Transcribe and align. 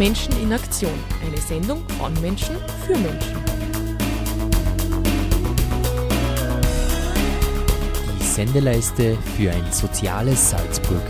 Menschen 0.00 0.32
in 0.42 0.50
Aktion. 0.50 0.98
Eine 1.22 1.36
Sendung 1.36 1.82
von 1.98 2.10
Menschen 2.22 2.56
für 2.86 2.96
Menschen. 2.96 3.36
Die 8.18 8.24
Sendeleiste 8.24 9.18
für 9.36 9.50
ein 9.50 9.70
soziales 9.70 10.52
Salzburg. 10.52 11.02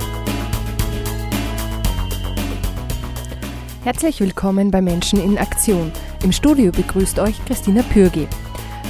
Herzlich 3.84 4.19
willkommen 4.19 4.73
bei 4.73 4.83
Menschen 4.83 5.23
in 5.23 5.38
Aktion. 5.38 5.93
Im 6.25 6.33
Studio 6.33 6.73
begrüßt 6.73 7.20
euch 7.20 7.37
Christina 7.45 7.84
Pürgi. 7.93 8.27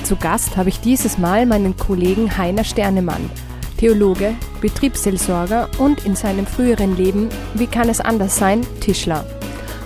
Zu 0.05 0.17
Gast 0.17 0.57
habe 0.57 0.71
ich 0.71 0.81
dieses 0.81 1.19
Mal 1.19 1.45
meinen 1.45 1.77
Kollegen 1.77 2.39
Heiner 2.39 2.65
Sternemann, 2.65 3.31
Theologe, 3.77 4.35
Betriebsseelsorger 4.63 5.69
und 5.77 6.07
in 6.07 6.17
seinem 6.17 6.47
früheren 6.47 6.97
Leben, 6.97 7.29
wie 7.53 7.67
kann 7.67 7.91
es 7.91 8.01
anders 8.01 8.39
sein, 8.39 8.67
Tischler. 8.81 9.27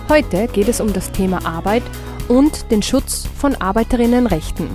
Heute 0.07 0.47
geht 0.47 0.67
es 0.67 0.79
um 0.79 0.93
das 0.93 1.11
Thema 1.11 1.43
Arbeit 1.47 1.81
und 2.27 2.69
den 2.69 2.83
Schutz 2.83 3.25
von 3.25 3.55
Arbeiterinnenrechten. 3.55 4.69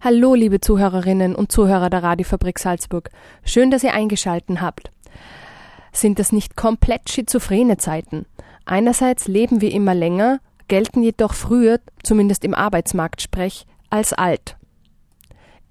Hallo, 0.00 0.34
liebe 0.34 0.60
Zuhörerinnen 0.60 1.36
und 1.36 1.52
Zuhörer 1.52 1.90
der 1.90 2.02
Radiofabrik 2.02 2.58
Salzburg. 2.58 3.10
Schön, 3.44 3.70
dass 3.70 3.84
ihr 3.84 3.94
eingeschalten 3.94 4.60
habt. 4.60 4.90
Sind 5.92 6.18
das 6.18 6.32
nicht 6.32 6.56
komplett 6.56 7.08
schizophrene 7.08 7.76
Zeiten? 7.76 8.26
Einerseits 8.64 9.28
leben 9.28 9.60
wir 9.60 9.70
immer 9.70 9.94
länger, 9.94 10.40
gelten 10.70 11.02
jedoch 11.02 11.34
früher, 11.34 11.80
zumindest 12.02 12.44
im 12.44 12.54
Arbeitsmarktsprech, 12.54 13.66
als 13.90 14.14
alt. 14.14 14.56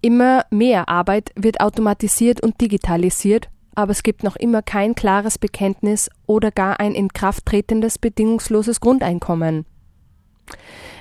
Immer 0.02 0.46
mehr 0.52 0.88
Arbeit 0.90 1.32
wird 1.36 1.62
automatisiert 1.62 2.42
und 2.42 2.62
digitalisiert, 2.62 3.50
aber 3.76 3.92
es 3.92 4.04
gibt 4.04 4.24
noch 4.24 4.36
immer 4.36 4.62
kein 4.62 4.94
klares 4.94 5.38
Bekenntnis 5.38 6.10
oder 6.28 6.52
gar 6.52 6.80
ein 6.80 6.94
in 6.94 7.08
Kraft 7.10 7.46
tretendes 7.46 7.98
bedingungsloses 7.98 8.82
Grundeinkommen. 8.82 9.66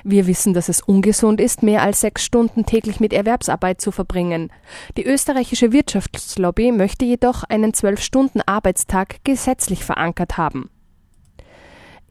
Wir 0.03 0.27
wissen, 0.27 0.53
dass 0.53 0.69
es 0.69 0.81
ungesund 0.81 1.41
ist, 1.41 1.61
mehr 1.61 1.81
als 1.81 1.99
sechs 2.01 2.23
Stunden 2.23 2.65
täglich 2.65 3.01
mit 3.01 3.11
Erwerbsarbeit 3.11 3.81
zu 3.81 3.91
verbringen. 3.91 4.49
Die 4.95 5.05
österreichische 5.05 5.73
Wirtschaftslobby 5.73 6.71
möchte 6.71 7.03
jedoch 7.03 7.43
einen 7.43 7.73
Zwölf-Stunden-Arbeitstag 7.73 9.23
gesetzlich 9.25 9.83
verankert 9.83 10.37
haben. 10.37 10.69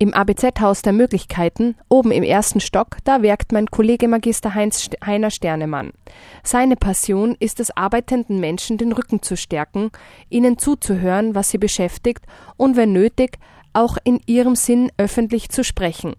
Im 0.01 0.15
ABZ-Haus 0.15 0.83
der 0.83 0.93
Möglichkeiten, 0.93 1.75
oben 1.89 2.13
im 2.13 2.23
ersten 2.23 2.61
Stock, 2.61 2.99
da 3.03 3.21
werkt 3.21 3.51
mein 3.51 3.67
Kollege 3.67 4.07
Magister 4.07 4.55
Heinz 4.55 4.89
Heiner 5.05 5.33
Sternemann. 5.33 5.93
Seine 6.45 6.77
Passion 6.77 7.35
ist 7.41 7.59
es, 7.59 7.77
arbeitenden 7.77 8.39
Menschen 8.39 8.79
den 8.79 8.93
Rücken 8.93 9.23
zu 9.23 9.37
stärken, 9.37 9.91
ihnen 10.29 10.57
zuzuhören, 10.57 11.35
was 11.35 11.51
sie 11.51 11.59
beschäftigt 11.59 12.25
und 12.57 12.77
wenn 12.77 12.93
nötig, 12.93 13.39
auch 13.73 13.97
in 14.05 14.21
ihrem 14.27 14.55
Sinn 14.55 14.93
öffentlich 14.99 15.49
zu 15.49 15.65
sprechen. 15.65 16.15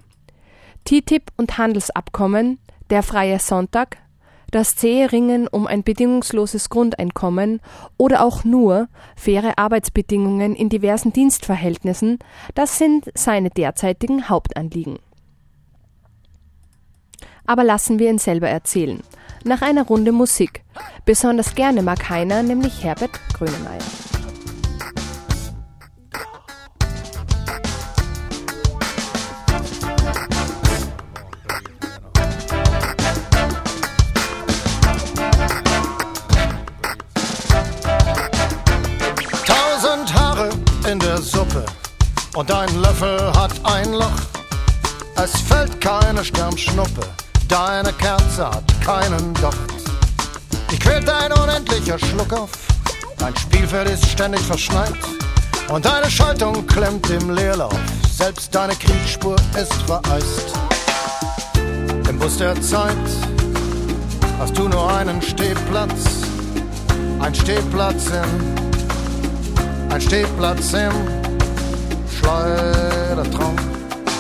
TTIP 0.84 1.32
und 1.38 1.58
Handelsabkommen, 1.58 2.60
der 2.90 3.02
Freie 3.02 3.40
Sonntag, 3.40 3.98
das 4.52 4.76
zähe 4.76 5.12
Ringen 5.12 5.48
um 5.48 5.68
ein 5.68 5.84
bedingungsloses 5.84 6.70
Grundeinkommen 6.70 7.62
oder 7.98 8.24
auch 8.24 8.44
nur 8.44 8.88
faire 9.16 9.58
Arbeitsbedingungen 9.58 10.56
in 10.56 10.70
diversen 10.70 11.14
Dienstverhältnissen, 11.14 12.20
das 12.56 12.78
sind 12.78 13.12
seine 13.16 13.50
derzeitigen 13.50 14.30
Hauptanliegen. 14.30 15.00
Aber 17.46 17.64
lassen 17.64 18.00
wir 18.00 18.10
ihn 18.10 18.20
selber 18.20 18.50
erzählen. 18.50 19.02
Nach 19.44 19.62
einer 19.62 19.84
Runde 19.84 20.12
Musik. 20.12 20.64
Besonders 21.06 21.56
gerne 21.56 21.82
mag 21.82 22.10
Heiner 22.10 22.44
nämlich 22.44 22.84
Herbert 22.84 23.20
Grönemeyer. 23.34 23.80
Suppe 40.90 41.64
und 42.36 42.52
ein 42.52 42.82
Löffel 42.82 43.32
hat 43.38 43.52
ein 43.64 43.94
Loch. 43.94 44.22
Es 45.24 45.40
fällt 45.42 45.80
keine 45.80 46.26
Sternschnuppe, 46.26 47.02
deine 47.48 47.94
Kerze 47.94 48.48
hat 48.48 48.64
keinen 48.84 49.36
Docht. 49.36 49.56
Ich 50.72 50.80
quält 50.80 51.08
ein 51.08 51.32
unendlicher 51.32 52.00
Schluck 52.00 52.34
auf, 52.34 52.50
dein 53.20 53.38
Spielfeld 53.38 53.88
ist 53.92 54.10
ständig 54.10 54.42
verschneit 54.42 54.96
und 55.68 55.86
deine 55.86 56.10
Schaltung 56.10 56.66
klemmt 56.66 57.08
im 57.12 57.36
Leerlauf, 57.36 57.78
selbst 58.12 58.56
deine 58.56 58.74
Kriegsspur 58.74 59.36
ist 59.62 59.74
vereist. 59.84 60.54
Im 62.10 62.18
Bus 62.18 62.38
der 62.38 62.60
Zeit 62.64 62.98
hast 64.40 64.58
du 64.58 64.68
nur 64.68 64.92
einen 64.92 65.22
Stehplatz, 65.22 66.26
ein 67.20 67.36
Stehplatz 67.36 68.08
in 68.08 68.59
ein 69.90 70.02
Stehplatz 70.02 70.74
im 70.74 70.92
Schleudertraum. 72.20 73.56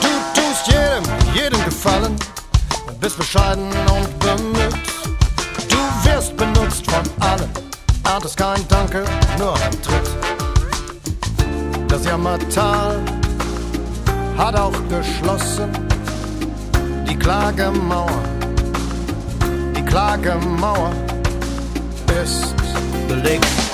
Du 0.02 0.07
tust 0.34 0.68
jedem, 0.68 1.03
jedem 1.34 1.63
gefallen, 1.66 2.16
bist 3.00 3.18
bescheiden 3.18 3.68
und 3.68 4.19
bemüht. 4.19 4.74
Du 5.68 6.09
wirst 6.09 6.35
benutzt 6.35 6.90
von 6.90 7.03
allen, 7.19 7.50
erntest 8.06 8.38
kein 8.38 8.68
Danke, 8.68 9.03
nur 9.38 9.53
ein 9.53 9.81
Tritt. 9.81 10.09
Das 11.88 12.06
Jammertal 12.06 13.00
hat 14.38 14.56
auch 14.59 14.74
geschlossen, 14.90 15.69
die 17.07 17.16
Klagemauer, 17.16 18.24
die 19.75 19.84
Klagemauer 19.84 20.91
ist 22.24 22.56
belegt. 23.07 23.69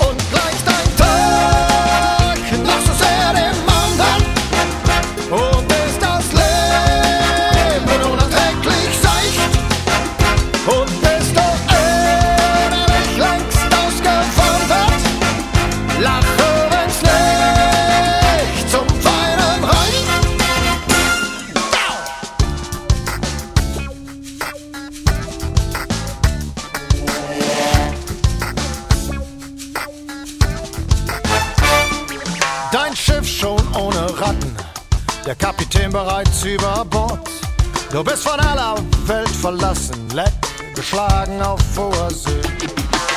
Geschlagen 40.88 41.42
auf 41.42 41.60
hoher 41.76 42.10
See. 42.10 42.40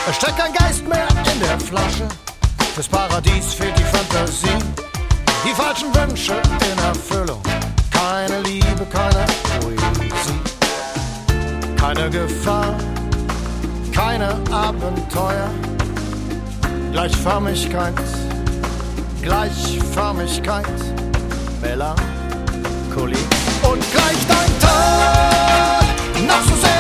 Es 0.09 0.16
steckt 0.16 0.38
kein 0.38 0.53
Geist 0.53 0.88
mehr 0.88 1.07
in 1.31 1.40
der 1.40 1.59
Flasche, 1.59 2.07
fürs 2.74 2.88
Paradies 2.88 3.53
fehlt 3.53 3.78
die 3.78 3.84
Fantasie. 3.84 4.57
Die 5.46 5.53
falschen 5.53 5.94
Wünsche 5.94 6.34
in 6.34 6.79
Erfüllung, 6.84 7.41
keine 7.91 8.41
Liebe, 8.41 8.85
keine 8.91 9.26
Poesie. 9.59 10.40
Keine 11.78 12.09
Gefahr, 12.09 12.76
keine 13.93 14.29
Abenteuer, 14.52 15.49
Gleichförmigkeit, 16.91 17.93
Gleichförmigkeit 19.22 20.66
Melancholie. 21.61 23.17
Und 23.61 23.91
gleich 23.91 24.22
dein 24.28 24.59
Tag 24.59 26.28
noch 26.28 26.43
so 26.43 26.61
sehr 26.61 26.78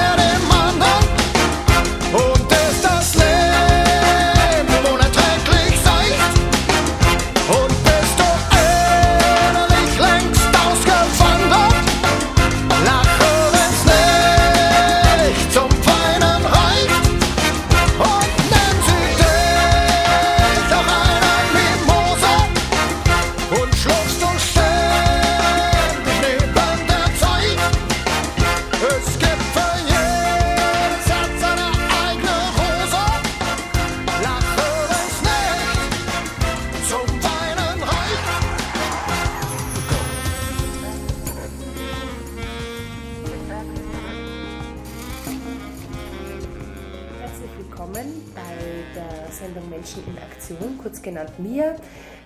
kurz 50.99 51.01
genannt 51.01 51.31
MIA. 51.39 51.75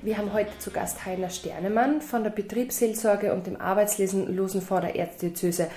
Wir 0.02 0.18
haben 0.18 0.34
heute 0.34 0.58
zu 0.60 0.72
Gast 0.72 1.06
Heiner 1.06 1.30
Sternemann 1.30 2.02
von 2.02 2.24
der 2.24 2.32
Betriebsseelsorge 2.32 3.34
und 3.34 3.48
dem 3.48 3.60
Arbeitslosenfonds 3.60 4.86
der 4.86 4.96
Erzdiözese. 4.96 5.68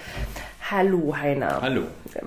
Hallo 0.70 1.16
Heiner. 1.16 1.60
Hallo. 1.60 1.82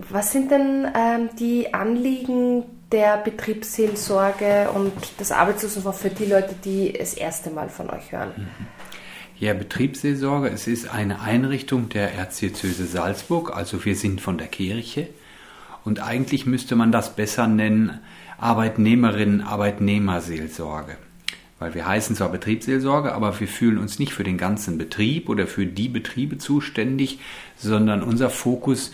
Was 0.10 0.32
sind 0.32 0.52
denn 0.52 0.88
ähm, 0.96 1.30
die 1.40 1.74
Anliegen 1.74 2.64
der 2.92 3.18
Betriebsseelsorge 3.18 4.70
und 4.72 4.94
des 5.20 5.32
Arbeitslosenfonds 5.32 6.00
für 6.00 6.10
die 6.10 6.26
Leute, 6.26 6.56
die 6.64 6.94
das 6.94 7.16
erste 7.16 7.50
Mal 7.50 7.70
von 7.70 7.90
euch 7.90 8.12
hören? 8.12 8.32
Mhm. 8.38 8.68
Ja, 9.38 9.54
Betriebsseelsorge, 9.54 10.50
es 10.50 10.68
ist 10.68 10.94
eine 10.94 11.22
Einrichtung 11.22 11.90
der 11.90 12.14
Erzdiözese 12.14 12.86
Salzburg, 12.86 13.56
also 13.56 13.84
wir 13.86 13.96
sind 13.96 14.20
von 14.20 14.38
der 14.38 14.48
Kirche 14.48 15.08
und 15.86 16.02
eigentlich 16.02 16.46
müsste 16.46 16.76
man 16.76 16.92
das 16.92 17.16
besser 17.16 17.48
nennen 17.48 18.02
Arbeitnehmerinnen, 18.40 19.42
Arbeitnehmerseelsorge. 19.42 20.98
Weil 21.60 21.74
wir 21.74 21.86
heißen 21.86 22.16
zwar 22.16 22.30
Betriebsseelsorge, 22.30 23.14
aber 23.14 23.38
wir 23.40 23.48
fühlen 23.48 23.78
uns 23.78 24.00
nicht 24.00 24.14
für 24.14 24.24
den 24.24 24.38
ganzen 24.38 24.78
Betrieb 24.78 25.28
oder 25.28 25.46
für 25.46 25.66
die 25.66 25.90
Betriebe 25.90 26.38
zuständig, 26.38 27.20
sondern 27.58 28.02
unser 28.02 28.30
Fokus 28.30 28.92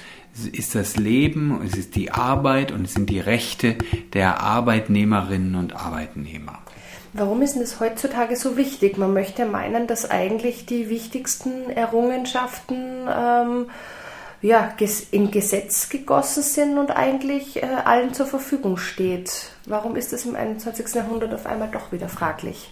ist 0.51 0.75
das 0.75 0.97
Leben, 0.97 1.61
es 1.63 1.77
ist 1.77 1.95
die 1.95 2.11
Arbeit 2.11 2.71
und 2.71 2.85
es 2.85 2.93
sind 2.93 3.09
die 3.09 3.19
Rechte 3.19 3.75
der 4.13 4.41
Arbeitnehmerinnen 4.41 5.55
und 5.55 5.75
Arbeitnehmer. 5.75 6.59
Warum 7.13 7.41
ist 7.41 7.55
es 7.55 7.79
heutzutage 7.79 8.35
so 8.35 8.57
wichtig? 8.57 8.97
Man 8.97 9.13
möchte 9.13 9.45
meinen, 9.45 9.87
dass 9.87 10.09
eigentlich 10.09 10.65
die 10.65 10.89
wichtigsten 10.89 11.69
Errungenschaften 11.69 13.07
ähm, 13.07 13.67
ja, 14.41 14.73
in 15.11 15.31
Gesetz 15.31 15.89
gegossen 15.89 16.43
sind 16.43 16.77
und 16.77 16.91
eigentlich 16.91 17.63
äh, 17.63 17.65
allen 17.65 18.13
zur 18.13 18.25
Verfügung 18.25 18.77
steht. 18.77 19.51
Warum 19.65 19.95
ist 19.95 20.13
das 20.13 20.25
im 20.25 20.35
21. 20.35 20.93
Jahrhundert 20.93 21.33
auf 21.33 21.45
einmal 21.45 21.69
doch 21.71 21.91
wieder 21.91 22.09
fraglich? 22.09 22.71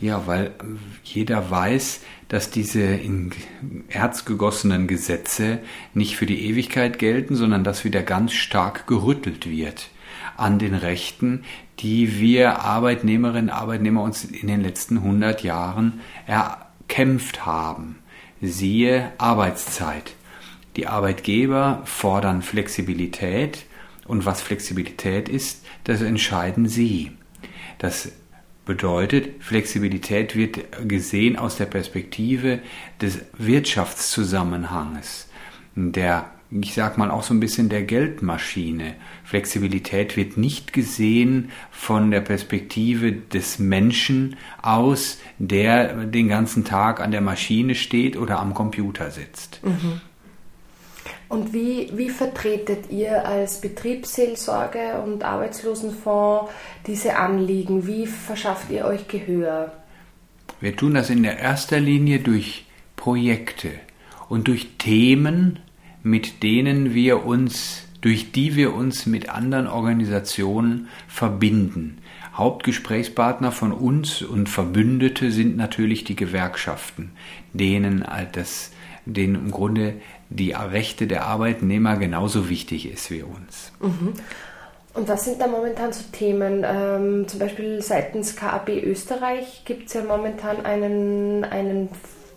Ja, 0.00 0.26
weil 0.26 0.46
äh, 0.46 0.50
jeder 1.04 1.50
weiß, 1.50 2.00
dass 2.28 2.50
diese 2.50 2.82
in 2.82 3.32
Erz 3.88 4.24
gegossenen 4.24 4.86
Gesetze 4.86 5.58
nicht 5.94 6.16
für 6.16 6.26
die 6.26 6.46
Ewigkeit 6.46 6.98
gelten, 6.98 7.34
sondern 7.34 7.64
dass 7.64 7.84
wieder 7.84 8.02
ganz 8.02 8.32
stark 8.32 8.86
gerüttelt 8.86 9.48
wird 9.48 9.88
an 10.36 10.58
den 10.58 10.74
Rechten, 10.74 11.44
die 11.80 12.20
wir 12.20 12.60
Arbeitnehmerinnen 12.60 13.50
und 13.50 13.54
Arbeitnehmer 13.56 14.02
uns 14.02 14.24
in 14.24 14.46
den 14.46 14.60
letzten 14.60 14.98
100 14.98 15.42
Jahren 15.42 16.00
erkämpft 16.26 17.44
haben. 17.44 17.98
Siehe 18.40 19.12
Arbeitszeit. 19.18 20.14
Die 20.78 20.86
Arbeitgeber 20.86 21.82
fordern 21.86 22.40
Flexibilität 22.40 23.64
und 24.06 24.26
was 24.26 24.42
Flexibilität 24.42 25.28
ist, 25.28 25.66
das 25.82 26.02
entscheiden 26.02 26.68
sie. 26.68 27.10
Das 27.78 28.12
bedeutet, 28.64 29.42
Flexibilität 29.42 30.36
wird 30.36 30.60
gesehen 30.86 31.34
aus 31.36 31.56
der 31.56 31.66
Perspektive 31.66 32.60
des 33.00 33.22
Wirtschaftszusammenhanges, 33.36 35.28
der 35.74 36.30
ich 36.50 36.74
sag 36.74 36.96
mal 36.96 37.10
auch 37.10 37.24
so 37.24 37.34
ein 37.34 37.40
bisschen 37.40 37.68
der 37.68 37.82
Geldmaschine. 37.82 38.94
Flexibilität 39.24 40.16
wird 40.16 40.36
nicht 40.36 40.72
gesehen 40.72 41.50
von 41.72 42.12
der 42.12 42.20
Perspektive 42.20 43.12
des 43.12 43.58
Menschen 43.58 44.36
aus, 44.62 45.18
der 45.38 46.06
den 46.06 46.28
ganzen 46.28 46.64
Tag 46.64 47.00
an 47.00 47.10
der 47.10 47.20
Maschine 47.20 47.74
steht 47.74 48.16
oder 48.16 48.38
am 48.38 48.54
Computer 48.54 49.10
sitzt. 49.10 49.60
Mhm. 49.64 50.00
Und 51.28 51.52
wie, 51.52 51.90
wie 51.94 52.08
vertretet 52.08 52.90
ihr 52.90 53.26
als 53.26 53.60
Betriebsseelsorge 53.60 55.02
und 55.04 55.24
Arbeitslosenfonds 55.24 56.50
diese 56.86 57.16
Anliegen? 57.16 57.86
Wie 57.86 58.06
verschafft 58.06 58.70
ihr 58.70 58.86
euch 58.86 59.08
Gehör? 59.08 59.72
Wir 60.60 60.74
tun 60.74 60.94
das 60.94 61.10
in 61.10 61.22
erster 61.38 61.80
Linie 61.80 62.20
durch 62.20 62.64
Projekte 62.96 63.70
und 64.28 64.48
durch 64.48 64.76
Themen, 64.78 65.60
mit 66.02 66.42
denen 66.42 66.94
wir 66.94 67.26
uns, 67.26 67.84
durch 68.00 68.32
die 68.32 68.56
wir 68.56 68.74
uns 68.74 69.06
mit 69.06 69.28
anderen 69.28 69.66
Organisationen 69.66 70.88
verbinden. 71.06 71.98
Hauptgesprächspartner 72.34 73.52
von 73.52 73.72
uns 73.72 74.22
und 74.22 74.48
Verbündete 74.48 75.32
sind 75.32 75.56
natürlich 75.56 76.04
die 76.04 76.16
Gewerkschaften, 76.16 77.10
denen 77.52 78.04
das, 78.32 78.72
denen 79.14 79.34
im 79.34 79.50
Grunde 79.50 79.94
die 80.28 80.52
Rechte 80.52 81.06
der 81.06 81.24
Arbeitnehmer 81.24 81.96
genauso 81.96 82.48
wichtig 82.48 82.90
ist 82.90 83.10
wie 83.10 83.22
uns. 83.22 83.72
Mhm. 83.80 84.14
Und 84.94 85.08
was 85.08 85.24
sind 85.24 85.40
da 85.40 85.46
momentan 85.46 85.92
so 85.92 86.02
Themen? 86.12 86.64
Ähm, 86.66 87.28
zum 87.28 87.38
Beispiel 87.38 87.82
seitens 87.82 88.34
KAB 88.34 88.70
Österreich 88.70 89.62
gibt 89.64 89.88
es 89.88 89.94
ja 89.94 90.02
momentan 90.02 90.64
einen, 90.64 91.44
einen, 91.44 91.88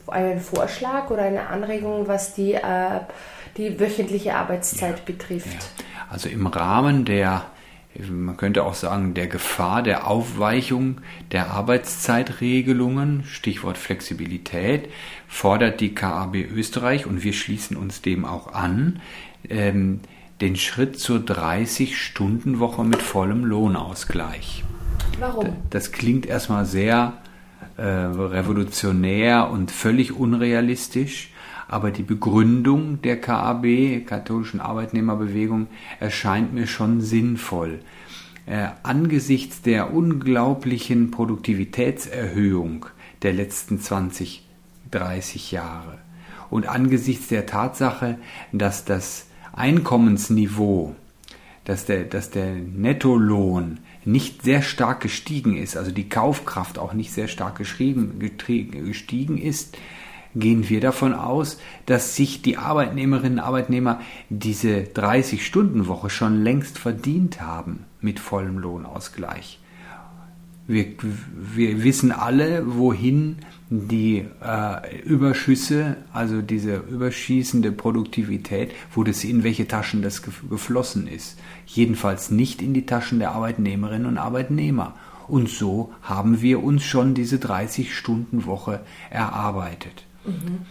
einen 0.07 0.39
Vorschlag 0.39 1.09
oder 1.09 1.23
eine 1.23 1.47
Anregung, 1.47 2.07
was 2.07 2.35
die, 2.35 2.53
äh, 2.53 3.00
die 3.57 3.79
wöchentliche 3.79 4.35
Arbeitszeit 4.35 4.97
ja, 5.00 5.03
betrifft. 5.06 5.47
Ja. 5.47 6.06
Also 6.09 6.29
im 6.29 6.45
Rahmen 6.45 7.06
der 7.06 7.45
man 8.09 8.38
könnte 8.38 8.63
auch 8.63 8.73
sagen, 8.73 9.13
der 9.13 9.27
Gefahr 9.27 9.83
der 9.83 10.07
Aufweichung 10.07 11.01
der 11.31 11.51
Arbeitszeitregelungen, 11.51 13.23
Stichwort 13.25 13.77
Flexibilität, 13.77 14.89
fordert 15.27 15.81
die 15.81 15.93
KAB 15.93 16.35
Österreich, 16.35 17.05
und 17.05 17.23
wir 17.23 17.33
schließen 17.33 17.75
uns 17.75 18.01
dem 18.01 18.25
auch 18.25 18.53
an, 18.53 19.01
ähm, 19.49 19.99
den 20.39 20.55
Schritt 20.55 20.99
zur 20.99 21.19
30-Stunden-Woche 21.19 22.83
mit 22.83 23.01
vollem 23.01 23.45
Lohnausgleich. 23.45 24.63
Warum? 25.19 25.57
Das 25.69 25.91
klingt 25.91 26.25
erstmal 26.25 26.65
sehr 26.65 27.13
äh, 27.77 27.83
revolutionär 27.83 29.49
und 29.51 29.69
völlig 29.69 30.13
unrealistisch 30.13 31.30
aber 31.71 31.89
die 31.91 32.03
Begründung 32.03 33.01
der 33.01 33.19
KAB, 33.21 34.05
katholischen 34.05 34.59
Arbeitnehmerbewegung, 34.59 35.67
erscheint 36.01 36.53
mir 36.53 36.67
schon 36.67 36.99
sinnvoll. 36.99 37.79
Äh, 38.45 38.67
angesichts 38.83 39.61
der 39.61 39.93
unglaublichen 39.93 41.11
Produktivitätserhöhung 41.11 42.87
der 43.21 43.31
letzten 43.31 43.79
20, 43.79 44.45
30 44.91 45.53
Jahre 45.53 45.99
und 46.49 46.67
angesichts 46.67 47.29
der 47.29 47.45
Tatsache, 47.45 48.17
dass 48.51 48.83
das 48.83 49.27
Einkommensniveau, 49.53 50.97
dass 51.63 51.85
der, 51.85 52.03
dass 52.03 52.31
der 52.31 52.53
Nettolohn 52.53 53.79
nicht 54.03 54.41
sehr 54.41 54.61
stark 54.61 54.99
gestiegen 54.99 55.55
ist, 55.55 55.77
also 55.77 55.91
die 55.91 56.09
Kaufkraft 56.09 56.77
auch 56.79 56.91
nicht 56.91 57.13
sehr 57.13 57.29
stark 57.29 57.55
gestiegen 57.55 59.37
ist, 59.37 59.77
gehen 60.35 60.69
wir 60.69 60.81
davon 60.81 61.13
aus, 61.13 61.57
dass 61.85 62.15
sich 62.15 62.41
die 62.41 62.57
Arbeitnehmerinnen 62.57 63.39
und 63.39 63.45
Arbeitnehmer 63.45 64.00
diese 64.29 64.79
30-Stunden-Woche 64.81 66.09
schon 66.09 66.43
längst 66.43 66.77
verdient 66.77 67.41
haben 67.41 67.85
mit 68.01 68.19
vollem 68.19 68.57
Lohnausgleich. 68.57 69.59
Wir, 70.67 70.85
wir 71.35 71.83
wissen 71.83 72.11
alle, 72.11 72.63
wohin 72.77 73.38
die 73.69 74.25
äh, 74.43 75.01
Überschüsse, 75.03 75.97
also 76.13 76.41
diese 76.41 76.75
überschießende 76.75 77.71
Produktivität, 77.71 78.71
wo 78.93 79.03
das 79.03 79.23
in 79.23 79.43
welche 79.43 79.67
Taschen 79.67 80.01
das 80.01 80.21
geflossen 80.21 81.07
ist. 81.07 81.39
Jedenfalls 81.65 82.31
nicht 82.31 82.61
in 82.61 82.73
die 82.73 82.85
Taschen 82.85 83.19
der 83.19 83.31
Arbeitnehmerinnen 83.31 84.07
und 84.07 84.17
Arbeitnehmer. 84.17 84.95
Und 85.27 85.50
so 85.50 85.93
haben 86.01 86.41
wir 86.41 86.61
uns 86.61 86.83
schon 86.83 87.13
diese 87.13 87.38
30-Stunden-Woche 87.38 88.81
erarbeitet. 89.09 90.05
Mhm. 90.25 90.65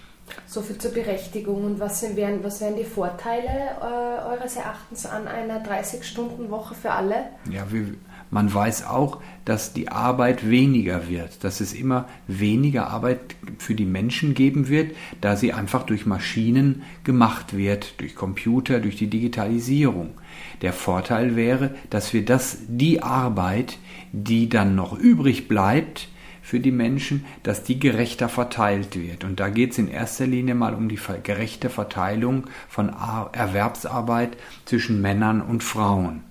So 0.46 0.62
viel 0.62 0.78
zur 0.78 0.92
Berechtigung. 0.92 1.64
Und 1.64 1.80
was, 1.80 2.02
wären, 2.16 2.42
was 2.44 2.60
wären 2.60 2.76
die 2.76 2.84
Vorteile 2.84 3.48
äh, 3.80 4.28
eures 4.28 4.56
Erachtens 4.56 5.06
an 5.06 5.26
einer 5.26 5.64
30-Stunden-Woche 5.64 6.74
für 6.74 6.92
alle? 6.92 7.26
Ja, 7.50 7.70
wir, 7.70 7.94
man 8.30 8.52
weiß 8.52 8.86
auch, 8.86 9.20
dass 9.44 9.72
die 9.72 9.88
Arbeit 9.88 10.48
weniger 10.48 11.08
wird, 11.08 11.42
dass 11.42 11.60
es 11.60 11.72
immer 11.72 12.08
weniger 12.28 12.88
Arbeit 12.88 13.18
für 13.58 13.74
die 13.74 13.84
Menschen 13.84 14.34
geben 14.34 14.68
wird, 14.68 14.94
da 15.20 15.36
sie 15.36 15.52
einfach 15.52 15.84
durch 15.84 16.06
Maschinen 16.06 16.82
gemacht 17.02 17.56
wird, 17.56 18.00
durch 18.00 18.14
Computer, 18.14 18.78
durch 18.78 18.96
die 18.96 19.08
Digitalisierung. 19.08 20.14
Der 20.62 20.72
Vorteil 20.72 21.34
wäre, 21.34 21.74
dass 21.90 22.12
wir 22.12 22.24
das, 22.24 22.58
die 22.68 23.02
Arbeit, 23.02 23.78
die 24.12 24.48
dann 24.48 24.74
noch 24.74 24.96
übrig 24.96 25.48
bleibt, 25.48 26.08
für 26.50 26.58
die 26.58 26.72
Menschen, 26.72 27.24
dass 27.44 27.62
die 27.62 27.78
gerechter 27.78 28.28
verteilt 28.28 28.96
wird. 28.96 29.22
Und 29.22 29.38
da 29.38 29.50
geht 29.50 29.70
es 29.70 29.78
in 29.78 29.86
erster 29.86 30.26
Linie 30.26 30.56
mal 30.56 30.74
um 30.74 30.88
die 30.88 30.98
gerechte 31.22 31.70
Verteilung 31.70 32.48
von 32.68 32.88
Erwerbsarbeit 32.88 34.36
zwischen 34.64 35.00
Männern 35.00 35.42
und 35.42 35.62
Frauen. 35.62 36.24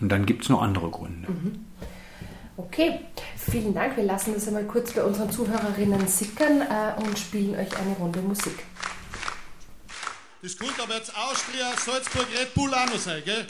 Und 0.00 0.10
dann 0.10 0.26
gibt 0.26 0.44
es 0.44 0.48
noch 0.48 0.62
andere 0.62 0.90
Gründe. 0.90 1.28
Mhm. 1.28 1.64
Okay, 2.56 3.00
vielen 3.36 3.74
Dank. 3.74 3.96
Wir 3.96 4.04
lassen 4.04 4.32
das 4.32 4.46
einmal 4.46 4.62
kurz 4.62 4.92
bei 4.92 5.02
unseren 5.02 5.32
Zuhörerinnen 5.32 6.06
sickern 6.06 6.60
äh, 6.60 7.02
und 7.04 7.18
spielen 7.18 7.56
euch 7.56 7.76
eine 7.76 7.96
Runde 7.98 8.20
Musik. 8.20 8.62
Das 10.40 10.56
könnte 10.56 10.84
aber 10.84 10.94
jetzt 10.94 11.12
Austria, 11.16 11.66
Salzburg, 11.76 12.28
Red 12.38 12.54
Bull 12.54 12.72
auch 12.74 12.86
noch 12.86 12.98
sein, 12.98 13.22
gell? 13.24 13.44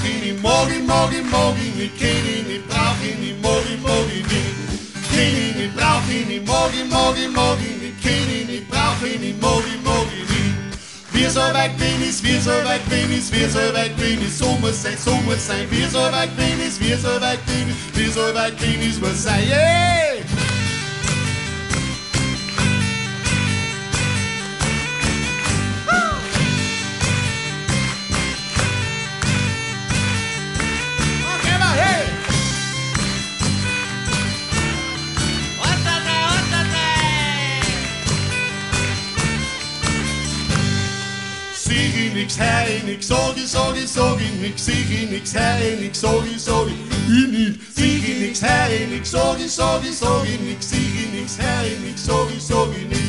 Brauch 0.00 0.08
ich 0.08 0.22
nicht, 0.22 0.42
mag 0.42 0.68
ich, 0.70 0.86
mag 0.86 1.12
ich, 1.12 1.30
mag 1.30 1.54
ich 1.56 1.74
nicht, 1.74 1.98
kenn 1.98 2.26
ich 2.26 2.46
nicht, 2.46 2.68
brauch 2.68 2.96
ich 3.02 3.18
nicht, 3.18 3.42
mag 3.42 3.62
ich, 3.72 3.82
mag. 3.82 3.90
Kenn 5.12 5.36
ich 5.36 5.56
nicht, 5.56 5.76
brauch 5.76 6.00
ich 6.08 6.26
nicht, 6.26 6.46
mag 6.46 6.70
ich, 6.72 7.30
mag 7.30 7.58
nicht, 7.58 8.02
kenn 8.02 8.30
ich 8.30 8.46
nicht, 8.46 8.70
brauch 8.70 9.02
ich 9.02 9.20
nicht, 9.20 9.40
mag 9.40 9.62
ich, 9.66 9.84
mag. 9.84 10.06
Wir 11.12 11.30
so 11.30 11.40
weit 11.40 11.76
bin 11.76 12.02
ich, 12.02 12.22
wir 12.22 12.40
so 12.40 12.50
weit 12.50 12.88
bin 12.88 13.12
ich, 13.12 13.30
wir 13.30 13.50
so 13.50 13.58
weit 13.58 13.96
bin 13.96 14.22
ich, 14.22 14.34
so 14.36 14.56
muss 14.60 14.82
sein, 14.82 14.96
so 15.04 15.14
muss 15.16 15.46
sein. 15.46 15.66
Wir 15.70 15.88
so 15.88 15.98
weit 15.98 16.34
bin 16.36 16.58
ich, 16.66 16.80
wir 16.80 16.96
so 16.96 17.20
weit 17.20 17.44
bin 17.46 17.68
ich, 17.68 17.98
wir 17.98 18.10
so 18.10 18.34
weit 18.34 18.56
bin 18.58 18.80
ich, 18.80 19.00
muss 19.00 19.22
sein, 19.24 19.46
yeah! 19.46 20.09
Nix, 42.20 42.36
ich 42.36 42.84
nix, 42.84 43.10
ich, 43.36 43.48
sag 43.48 43.76
ich, 43.76 44.40
nix, 44.40 44.68
ich 44.68 45.10
nix, 45.10 45.34
ich 45.34 45.80
nix, 45.80 45.94
ich, 45.94 45.98
sag 45.98 46.26
ich, 46.26 46.42
sieg 47.74 48.08
ich 48.08 48.18
nix, 48.18 48.42
ich 48.42 48.88
nix, 48.88 49.12
ich, 49.40 49.52
sag 49.52 50.24
ich, 50.24 50.40
nix, 50.40 50.72
ich 50.72 51.12
nix, 51.12 51.38
ich 51.38 51.80
nix, 51.80 52.06
sag 52.06 52.68
ich, 52.76 52.88
nix. 52.88 53.00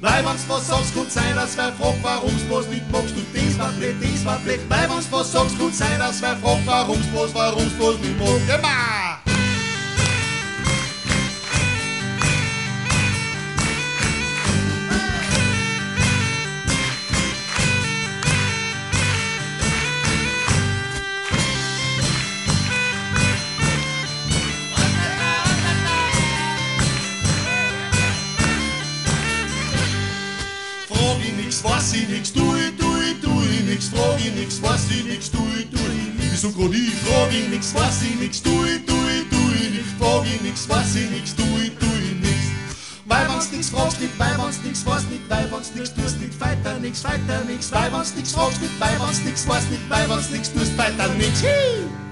Weil 0.00 0.24
wenn's 0.24 0.48
was 0.48 0.68
sagst, 0.68 0.94
kann 0.94 1.10
sein, 1.10 1.34
dass 1.34 1.56
wer 1.56 1.72
fragt, 1.72 2.02
warum's 2.04 2.42
was 2.48 2.68
nicht 2.68 2.88
magst 2.92 3.14
du 3.16 3.20
das 3.34 3.58
war 3.58 3.72
blöd, 3.72 3.96
das 4.00 4.24
war 4.24 4.38
blöd. 4.38 4.60
Weil 4.68 4.88
wenn's 4.88 5.10
was 5.10 5.32
sagst, 5.32 5.58
kann 5.58 5.72
sein, 5.72 5.98
dass 5.98 6.22
wer 6.22 6.36
fragt, 6.36 6.66
warum's 6.66 7.06
was, 7.12 7.34
warum's 7.34 7.72
was 7.78 7.98
nicht 7.98 8.18
magst. 8.18 8.48
Immer! 8.48 8.97
nix, 31.58 31.62
fassi 31.62 32.06
nix, 32.06 32.30
tui, 32.30 32.72
tui, 32.76 33.14
tui 33.20 33.62
nix, 33.66 33.88
flogi 33.88 34.30
nix, 34.30 34.58
fassi 34.58 35.02
nix, 35.02 35.28
tui, 35.28 35.66
tui 35.70 36.12
nix, 36.18 36.44
ukodi, 36.44 36.90
flogi 37.04 37.48
nix, 37.48 37.72
fassi 37.72 38.14
nix, 38.20 38.40
tui, 38.40 38.78
tui, 38.86 39.26
tui 39.30 39.70
nix, 39.70 39.86
flogi 39.98 40.38
nix, 40.42 40.66
fassi 40.66 41.08
nix, 41.10 41.34
tui, 41.34 41.70
tui 41.80 42.14
nix. 42.20 42.38
Weil 43.06 43.26
uns 43.30 43.50
nix 43.50 43.70
fragst 43.70 44.00
nicht, 44.00 44.18
weil 44.18 44.38
uns 44.38 44.62
nix 44.62 44.84
weißt 44.86 45.10
nicht, 45.10 45.28
weil 45.28 45.48
uns 45.52 45.74
nix 45.74 45.92
tust 45.94 46.20
nicht, 46.20 46.40
weiter 46.40 46.78
nix, 46.80 47.02
weiter 47.04 47.44
nix, 47.48 47.72
weil 47.72 47.92
uns 47.92 48.14
nix 48.14 48.32
fragst 48.32 48.60
nicht, 48.60 48.78
weil 48.78 49.00
uns 49.00 49.24
nix 49.24 49.48
weißt 49.48 49.70
nicht, 49.70 49.82
weil 49.88 50.10
uns 50.10 50.30
nix 50.30 50.52
tust, 50.52 50.76
weiter 50.78 51.08
nix. 51.14 51.42
Hey! 51.42 52.07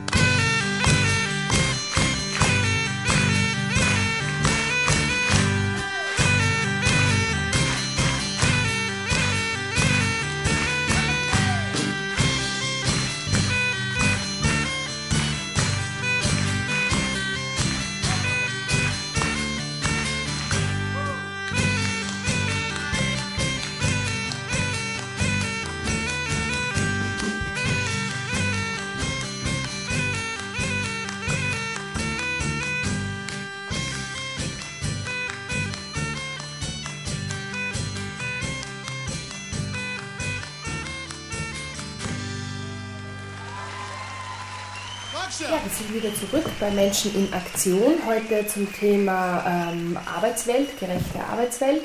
Ja, 45.38 45.48
wir 45.50 45.70
sind 45.70 45.92
wieder 45.92 46.14
zurück 46.14 46.50
bei 46.58 46.70
Menschen 46.70 47.14
in 47.14 47.30
Aktion. 47.34 47.94
Heute 48.06 48.46
zum 48.46 48.72
Thema 48.72 49.44
ähm, 49.46 49.98
Arbeitswelt, 50.06 50.80
gerechte 50.80 51.20
Arbeitswelt. 51.30 51.82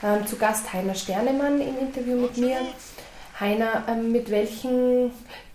Ähm, 0.00 0.24
zu 0.28 0.36
Gast 0.36 0.72
Heiner 0.72 0.94
Sternemann 0.94 1.60
im 1.60 1.76
Interview 1.76 2.14
mit 2.14 2.36
mir. 2.36 2.58
Heiner, 3.40 3.84
ähm, 3.88 4.12
mit 4.12 4.30
welchen 4.30 5.10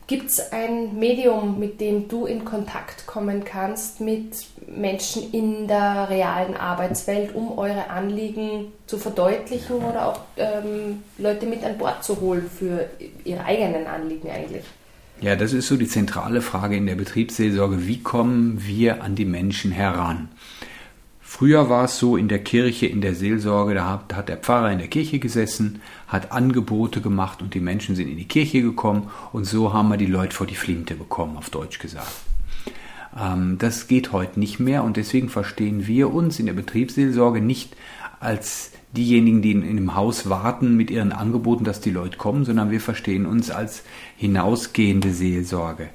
gibt 0.05 0.31
es 0.31 0.51
ein 0.51 0.99
Medium, 0.99 1.59
mit 1.59 1.79
dem 1.79 2.09
du 2.09 2.25
in 2.25 2.43
Kontakt 2.43 3.07
kommen 3.07 3.45
kannst 3.45 4.01
mit 4.01 4.45
Menschen 4.67 5.31
in 5.31 5.69
der 5.69 6.09
realen 6.09 6.57
Arbeitswelt, 6.57 7.33
um 7.33 7.57
eure 7.57 7.89
Anliegen 7.89 8.73
zu 8.85 8.97
verdeutlichen 8.97 9.77
oder 9.77 10.07
auch 10.09 10.19
ähm, 10.35 11.03
Leute 11.17 11.45
mit 11.45 11.63
an 11.63 11.77
Bord 11.77 12.03
zu 12.03 12.19
holen 12.19 12.51
für 12.53 12.89
ihre 13.23 13.45
eigenen 13.45 13.87
Anliegen 13.87 14.29
eigentlich? 14.29 14.65
Ja, 15.23 15.37
das 15.37 15.53
ist 15.53 15.69
so 15.69 15.77
die 15.77 15.87
zentrale 15.87 16.41
Frage 16.41 16.75
in 16.75 16.85
der 16.85 16.95
Betriebsseelsorge. 16.95 17.87
Wie 17.87 18.03
kommen 18.03 18.61
wir 18.67 19.01
an 19.01 19.15
die 19.15 19.23
Menschen 19.23 19.71
heran? 19.71 20.27
Früher 21.21 21.69
war 21.69 21.85
es 21.85 21.97
so 21.97 22.17
in 22.17 22.27
der 22.27 22.43
Kirche, 22.43 22.87
in 22.87 22.99
der 22.99 23.15
Seelsorge, 23.15 23.73
da 23.73 23.87
hat, 23.87 24.13
hat 24.13 24.27
der 24.27 24.35
Pfarrer 24.35 24.73
in 24.73 24.79
der 24.79 24.89
Kirche 24.89 25.19
gesessen, 25.19 25.81
hat 26.09 26.33
Angebote 26.33 26.99
gemacht 26.99 27.41
und 27.41 27.53
die 27.53 27.61
Menschen 27.61 27.95
sind 27.95 28.09
in 28.09 28.17
die 28.17 28.27
Kirche 28.27 28.61
gekommen 28.61 29.09
und 29.31 29.45
so 29.45 29.71
haben 29.71 29.87
wir 29.87 29.97
die 29.97 30.07
Leute 30.07 30.35
vor 30.35 30.45
die 30.45 30.55
Flinte 30.55 30.93
bekommen, 30.93 31.37
auf 31.37 31.49
Deutsch 31.49 31.79
gesagt. 31.79 32.11
Ähm, 33.17 33.57
das 33.59 33.87
geht 33.87 34.11
heute 34.11 34.41
nicht 34.41 34.59
mehr 34.59 34.83
und 34.83 34.97
deswegen 34.97 35.29
verstehen 35.29 35.87
wir 35.87 36.13
uns 36.13 36.37
in 36.37 36.47
der 36.47 36.53
Betriebsseelsorge 36.53 37.39
nicht 37.39 37.77
als 38.23 38.71
diejenigen, 38.95 39.41
die 39.41 39.51
in, 39.51 39.63
in 39.63 39.75
dem 39.75 39.95
Haus 39.95 40.29
warten 40.29 40.75
mit 40.77 40.91
ihren 40.91 41.11
Angeboten, 41.11 41.63
dass 41.63 41.81
die 41.81 41.91
Leute 41.91 42.17
kommen, 42.17 42.45
sondern 42.45 42.71
wir 42.71 42.81
verstehen 42.81 43.25
uns 43.25 43.51
als 43.51 43.83
hinausgehende 44.17 45.11
Seelsorge. 45.11 45.89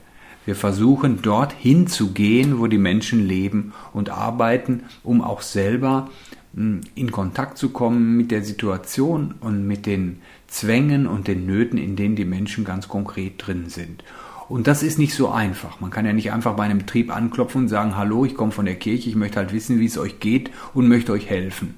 Wir 0.44 0.56
versuchen 0.56 1.20
dorthin 1.20 1.88
zu 1.88 2.12
gehen, 2.12 2.58
wo 2.58 2.68
die 2.68 2.78
Menschen 2.78 3.26
leben 3.26 3.74
und 3.92 4.10
arbeiten, 4.10 4.84
um 5.02 5.20
auch 5.20 5.42
selber 5.42 6.08
mh, 6.54 6.80
in 6.94 7.12
Kontakt 7.12 7.58
zu 7.58 7.68
kommen 7.68 8.16
mit 8.16 8.30
der 8.30 8.42
Situation 8.42 9.34
und 9.40 9.66
mit 9.66 9.84
den 9.84 10.20
Zwängen 10.46 11.06
und 11.06 11.28
den 11.28 11.44
Nöten, 11.44 11.78
in 11.78 11.96
denen 11.96 12.16
die 12.16 12.24
Menschen 12.24 12.64
ganz 12.64 12.88
konkret 12.88 13.34
drin 13.46 13.68
sind. 13.68 14.02
Und 14.48 14.66
das 14.66 14.82
ist 14.82 14.98
nicht 14.98 15.14
so 15.14 15.28
einfach. 15.28 15.80
Man 15.80 15.90
kann 15.90 16.06
ja 16.06 16.14
nicht 16.14 16.32
einfach 16.32 16.56
bei 16.56 16.64
einem 16.64 16.78
Betrieb 16.78 17.14
anklopfen 17.14 17.62
und 17.62 17.68
sagen, 17.68 17.96
hallo, 17.96 18.24
ich 18.24 18.34
komme 18.34 18.50
von 18.50 18.64
der 18.64 18.76
Kirche, 18.76 19.10
ich 19.10 19.16
möchte 19.16 19.36
halt 19.36 19.52
wissen, 19.52 19.78
wie 19.78 19.84
es 19.84 19.98
euch 19.98 20.20
geht 20.20 20.50
und 20.72 20.88
möchte 20.88 21.12
euch 21.12 21.28
helfen. 21.28 21.74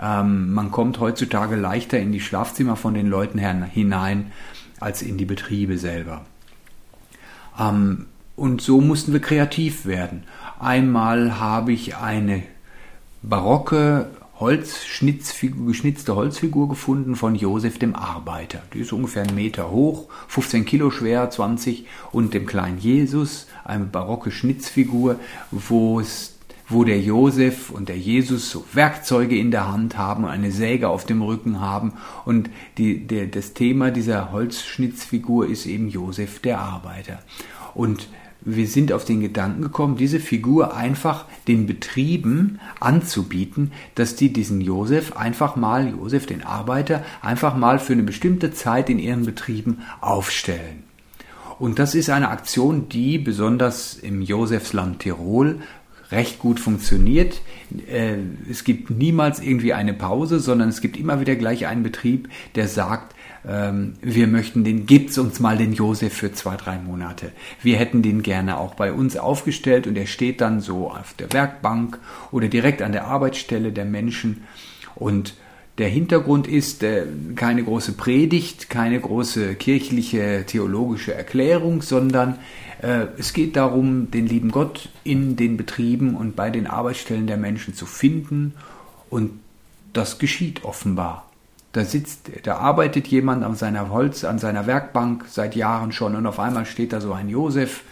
Ähm, 0.00 0.52
man 0.52 0.70
kommt 0.70 0.98
heutzutage 0.98 1.56
leichter 1.56 1.98
in 1.98 2.12
die 2.12 2.20
Schlafzimmer 2.20 2.76
von 2.76 2.94
den 2.94 3.06
Leuten 3.06 3.38
hinein 3.38 4.32
als 4.78 5.02
in 5.02 5.18
die 5.18 5.26
Betriebe 5.26 5.78
selber. 5.78 6.24
Ähm, 7.58 8.06
und 8.36 8.62
so 8.62 8.80
mussten 8.80 9.12
wir 9.12 9.20
kreativ 9.20 9.84
werden. 9.84 10.24
Einmal 10.58 11.38
habe 11.38 11.72
ich 11.72 11.96
eine 11.96 12.42
barocke 13.22 14.08
Holzschnitzfigur, 14.40 15.66
geschnitzte 15.66 16.16
Holzfigur 16.16 16.70
gefunden 16.70 17.14
von 17.14 17.34
Josef 17.34 17.78
dem 17.78 17.94
Arbeiter. 17.94 18.62
Die 18.72 18.78
ist 18.78 18.94
ungefähr 18.94 19.24
einen 19.24 19.34
Meter 19.34 19.70
hoch, 19.70 20.08
15 20.28 20.64
Kilo 20.64 20.90
schwer, 20.90 21.28
20 21.28 21.86
und 22.10 22.32
dem 22.32 22.46
kleinen 22.46 22.78
Jesus, 22.78 23.48
eine 23.64 23.84
barocke 23.84 24.30
Schnitzfigur, 24.30 25.16
wo 25.50 26.00
es 26.00 26.39
wo 26.70 26.84
der 26.84 27.00
Josef 27.00 27.70
und 27.70 27.88
der 27.88 27.98
Jesus 27.98 28.50
so 28.50 28.64
Werkzeuge 28.72 29.36
in 29.36 29.50
der 29.50 29.70
Hand 29.70 29.98
haben 29.98 30.24
und 30.24 30.30
eine 30.30 30.52
Säge 30.52 30.88
auf 30.88 31.04
dem 31.04 31.20
Rücken 31.20 31.60
haben. 31.60 31.94
Und 32.24 32.48
die, 32.78 33.06
der, 33.06 33.26
das 33.26 33.52
Thema 33.52 33.90
dieser 33.90 34.32
Holzschnitzfigur 34.32 35.48
ist 35.48 35.66
eben 35.66 35.88
Josef 35.88 36.38
der 36.38 36.60
Arbeiter. 36.60 37.18
Und 37.74 38.08
wir 38.42 38.66
sind 38.66 38.92
auf 38.92 39.04
den 39.04 39.20
Gedanken 39.20 39.62
gekommen, 39.62 39.96
diese 39.96 40.18
Figur 40.18 40.74
einfach 40.74 41.26
den 41.46 41.66
Betrieben 41.66 42.58
anzubieten, 42.78 43.72
dass 43.96 44.16
die 44.16 44.32
diesen 44.32 44.60
Josef 44.60 45.16
einfach 45.16 45.56
mal, 45.56 45.90
Josef 45.90 46.24
den 46.26 46.42
Arbeiter, 46.42 47.04
einfach 47.20 47.54
mal 47.54 47.78
für 47.78 47.92
eine 47.92 48.02
bestimmte 48.02 48.52
Zeit 48.52 48.88
in 48.88 48.98
ihren 48.98 49.26
Betrieben 49.26 49.80
aufstellen. 50.00 50.84
Und 51.58 51.78
das 51.78 51.94
ist 51.94 52.08
eine 52.08 52.30
Aktion, 52.30 52.88
die 52.88 53.18
besonders 53.18 53.94
im 53.94 54.22
Josefsland 54.22 55.00
Tirol 55.00 55.60
recht 56.12 56.38
gut 56.38 56.60
funktioniert. 56.60 57.40
Äh, 57.90 58.16
es 58.50 58.64
gibt 58.64 58.90
niemals 58.90 59.40
irgendwie 59.40 59.72
eine 59.72 59.94
Pause, 59.94 60.40
sondern 60.40 60.68
es 60.68 60.80
gibt 60.80 60.96
immer 60.96 61.20
wieder 61.20 61.36
gleich 61.36 61.66
einen 61.66 61.82
Betrieb, 61.82 62.28
der 62.54 62.68
sagt, 62.68 63.14
ähm, 63.46 63.94
wir 64.02 64.26
möchten 64.26 64.64
den, 64.64 64.86
gibt's 64.86 65.18
uns 65.18 65.40
mal 65.40 65.56
den 65.56 65.72
Josef 65.72 66.12
für 66.12 66.32
zwei, 66.32 66.56
drei 66.56 66.78
Monate. 66.78 67.32
Wir 67.62 67.76
hätten 67.76 68.02
den 68.02 68.22
gerne 68.22 68.58
auch 68.58 68.74
bei 68.74 68.92
uns 68.92 69.16
aufgestellt 69.16 69.86
und 69.86 69.96
er 69.96 70.06
steht 70.06 70.40
dann 70.40 70.60
so 70.60 70.90
auf 70.90 71.14
der 71.14 71.32
Werkbank 71.32 71.98
oder 72.30 72.48
direkt 72.48 72.82
an 72.82 72.92
der 72.92 73.06
Arbeitsstelle 73.06 73.72
der 73.72 73.84
Menschen 73.84 74.42
und 74.94 75.34
der 75.78 75.88
Hintergrund 75.88 76.46
ist 76.46 76.82
äh, 76.82 77.06
keine 77.36 77.62
große 77.64 77.92
Predigt, 77.92 78.68
keine 78.68 79.00
große 79.00 79.54
kirchliche 79.54 80.44
theologische 80.46 81.14
Erklärung, 81.14 81.80
sondern 81.80 82.38
es 82.82 83.32
geht 83.32 83.56
darum, 83.56 84.10
den 84.10 84.26
lieben 84.26 84.50
Gott 84.50 84.88
in 85.04 85.36
den 85.36 85.56
Betrieben 85.56 86.16
und 86.16 86.36
bei 86.36 86.50
den 86.50 86.66
Arbeitsstellen 86.66 87.26
der 87.26 87.36
Menschen 87.36 87.74
zu 87.74 87.86
finden 87.86 88.54
und 89.10 89.32
das 89.92 90.18
geschieht 90.18 90.64
offenbar. 90.64 91.26
Da 91.72 91.84
sitzt, 91.84 92.30
da 92.42 92.56
arbeitet 92.56 93.06
jemand 93.08 93.44
an 93.44 93.54
seiner 93.54 93.90
Holz, 93.90 94.24
an 94.24 94.38
seiner 94.38 94.66
Werkbank 94.66 95.26
seit 95.28 95.54
Jahren 95.54 95.92
schon 95.92 96.16
und 96.16 96.26
auf 96.26 96.40
einmal 96.40 96.66
steht 96.66 96.92
da 96.92 97.00
so 97.00 97.12
ein 97.12 97.28
Josef, 97.28 97.82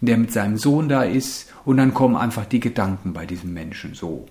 der 0.00 0.18
mit 0.18 0.32
seinem 0.32 0.56
Sohn 0.56 0.88
da 0.88 1.02
ist 1.02 1.52
und 1.64 1.78
dann 1.78 1.94
kommen 1.94 2.16
einfach 2.16 2.44
die 2.44 2.60
Gedanken 2.60 3.12
bei 3.12 3.26
diesem 3.26 3.52
Menschen 3.52 3.94
so. 3.94 4.26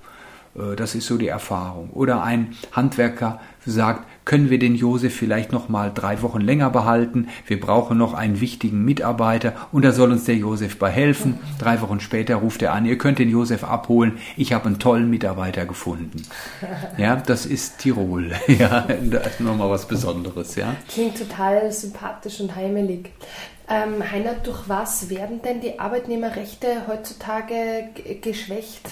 Äh, 0.55 0.75
das 0.75 0.95
ist 0.95 1.07
so 1.07 1.17
die 1.17 1.27
Erfahrung. 1.27 1.89
Oder 1.91 2.23
ein 2.23 2.55
Handwerker 2.71 3.41
sagt, 3.65 4.07
können 4.25 4.49
wir 4.49 4.59
den 4.59 4.75
Josef 4.75 5.13
vielleicht 5.13 5.51
noch 5.51 5.67
mal 5.69 5.91
drei 5.93 6.21
Wochen 6.21 6.39
länger 6.39 6.69
behalten? 6.69 7.27
Wir 7.45 7.59
brauchen 7.59 7.97
noch 7.97 8.13
einen 8.13 8.39
wichtigen 8.39 8.83
Mitarbeiter 8.85 9.53
und 9.71 9.83
da 9.83 9.91
soll 9.91 10.11
uns 10.11 10.23
der 10.23 10.35
Josef 10.35 10.79
bei 10.79 10.89
helfen. 10.89 11.39
Drei 11.59 11.81
Wochen 11.81 11.99
später 11.99 12.35
ruft 12.35 12.61
er 12.61 12.73
an, 12.73 12.85
ihr 12.85 12.97
könnt 12.97 13.19
den 13.19 13.29
Josef 13.29 13.63
abholen. 13.63 14.19
Ich 14.37 14.53
habe 14.53 14.67
einen 14.67 14.79
tollen 14.79 15.09
Mitarbeiter 15.09 15.65
gefunden. 15.65 16.23
Ja, 16.97 17.17
das 17.17 17.45
ist 17.45 17.79
Tirol. 17.79 18.31
Ja, 18.53 18.85
da 19.01 19.17
ist 19.19 19.39
nochmal 19.39 19.69
was 19.69 19.87
Besonderes. 19.87 20.55
Ja. 20.55 20.75
Klingt 20.87 21.17
total 21.17 21.71
sympathisch 21.71 22.39
und 22.39 22.55
heimelig. 22.55 23.09
Ähm, 23.67 24.11
Heiner, 24.11 24.35
durch 24.35 24.67
was 24.67 25.09
werden 25.09 25.41
denn 25.41 25.59
die 25.59 25.79
Arbeitnehmerrechte 25.79 26.87
heutzutage 26.87 27.89
geschwächt? 28.21 28.89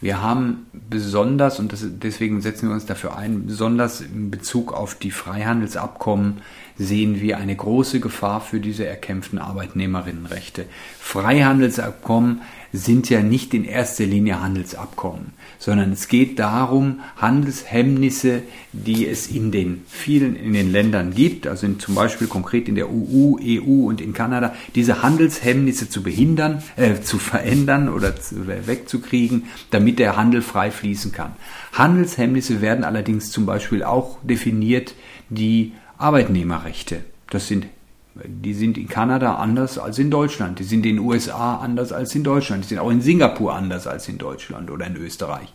Wir 0.00 0.22
haben 0.22 0.66
besonders, 0.72 1.58
und 1.58 1.72
das, 1.72 1.84
deswegen 1.84 2.40
setzen 2.40 2.68
wir 2.68 2.74
uns 2.74 2.86
dafür 2.86 3.16
ein, 3.16 3.46
besonders 3.46 4.00
in 4.00 4.30
Bezug 4.30 4.72
auf 4.72 4.94
die 4.94 5.10
Freihandelsabkommen 5.10 6.40
sehen 6.80 7.20
wir 7.20 7.36
eine 7.36 7.54
große 7.54 8.00
Gefahr 8.00 8.40
für 8.40 8.58
diese 8.58 8.86
erkämpften 8.86 9.38
Arbeitnehmerinnenrechte. 9.38 10.64
Freihandelsabkommen 10.98 12.40
sind 12.72 13.10
ja 13.10 13.20
nicht 13.20 13.52
in 13.52 13.64
erster 13.64 14.06
Linie 14.06 14.40
Handelsabkommen, 14.40 15.34
sondern 15.60 15.92
es 15.92 16.08
geht 16.08 16.38
darum, 16.38 17.00
Handelshemmnisse, 17.16 18.42
die 18.72 19.06
es 19.06 19.28
in 19.28 19.52
den 19.52 19.82
vielen, 19.86 20.34
in 20.34 20.54
den 20.54 20.72
Ländern 20.72 21.14
gibt, 21.14 21.46
also 21.46 21.66
in, 21.66 21.78
zum 21.78 21.94
Beispiel 21.94 22.26
konkret 22.26 22.66
in 22.66 22.74
der 22.74 22.88
EU, 22.88 23.36
EU 23.38 23.86
und 23.86 24.00
in 24.00 24.14
Kanada, 24.14 24.54
diese 24.74 25.02
Handelshemmnisse 25.02 25.88
zu 25.88 26.02
behindern, 26.02 26.62
äh, 26.76 27.02
zu 27.02 27.18
verändern 27.18 27.90
oder 27.90 28.18
zu, 28.18 28.36
äh, 28.36 28.66
wegzukriegen, 28.66 29.44
damit 29.70 29.98
der 29.98 30.16
Handel 30.16 30.40
frei 30.40 30.70
fließen 30.70 31.12
kann. 31.12 31.32
Handelshemmnisse 31.74 32.62
werden 32.62 32.82
allerdings 32.82 33.30
zum 33.30 33.44
Beispiel 33.44 33.84
auch 33.84 34.18
definiert, 34.22 34.94
die 35.28 35.72
Arbeitnehmerrechte. 35.98 37.04
Das 37.28 37.48
sind 37.48 37.66
die 38.14 38.54
sind 38.54 38.76
in 38.76 38.88
Kanada 38.88 39.36
anders 39.36 39.78
als 39.78 39.98
in 39.98 40.10
Deutschland. 40.10 40.58
Die 40.58 40.64
sind 40.64 40.84
in 40.84 40.96
den 40.96 40.98
USA 41.04 41.56
anders 41.56 41.92
als 41.92 42.14
in 42.14 42.24
Deutschland. 42.24 42.64
Die 42.64 42.68
sind 42.68 42.78
auch 42.78 42.90
in 42.90 43.02
Singapur 43.02 43.54
anders 43.54 43.86
als 43.86 44.08
in 44.08 44.18
Deutschland 44.18 44.70
oder 44.70 44.86
in 44.86 44.96
Österreich. 44.96 45.52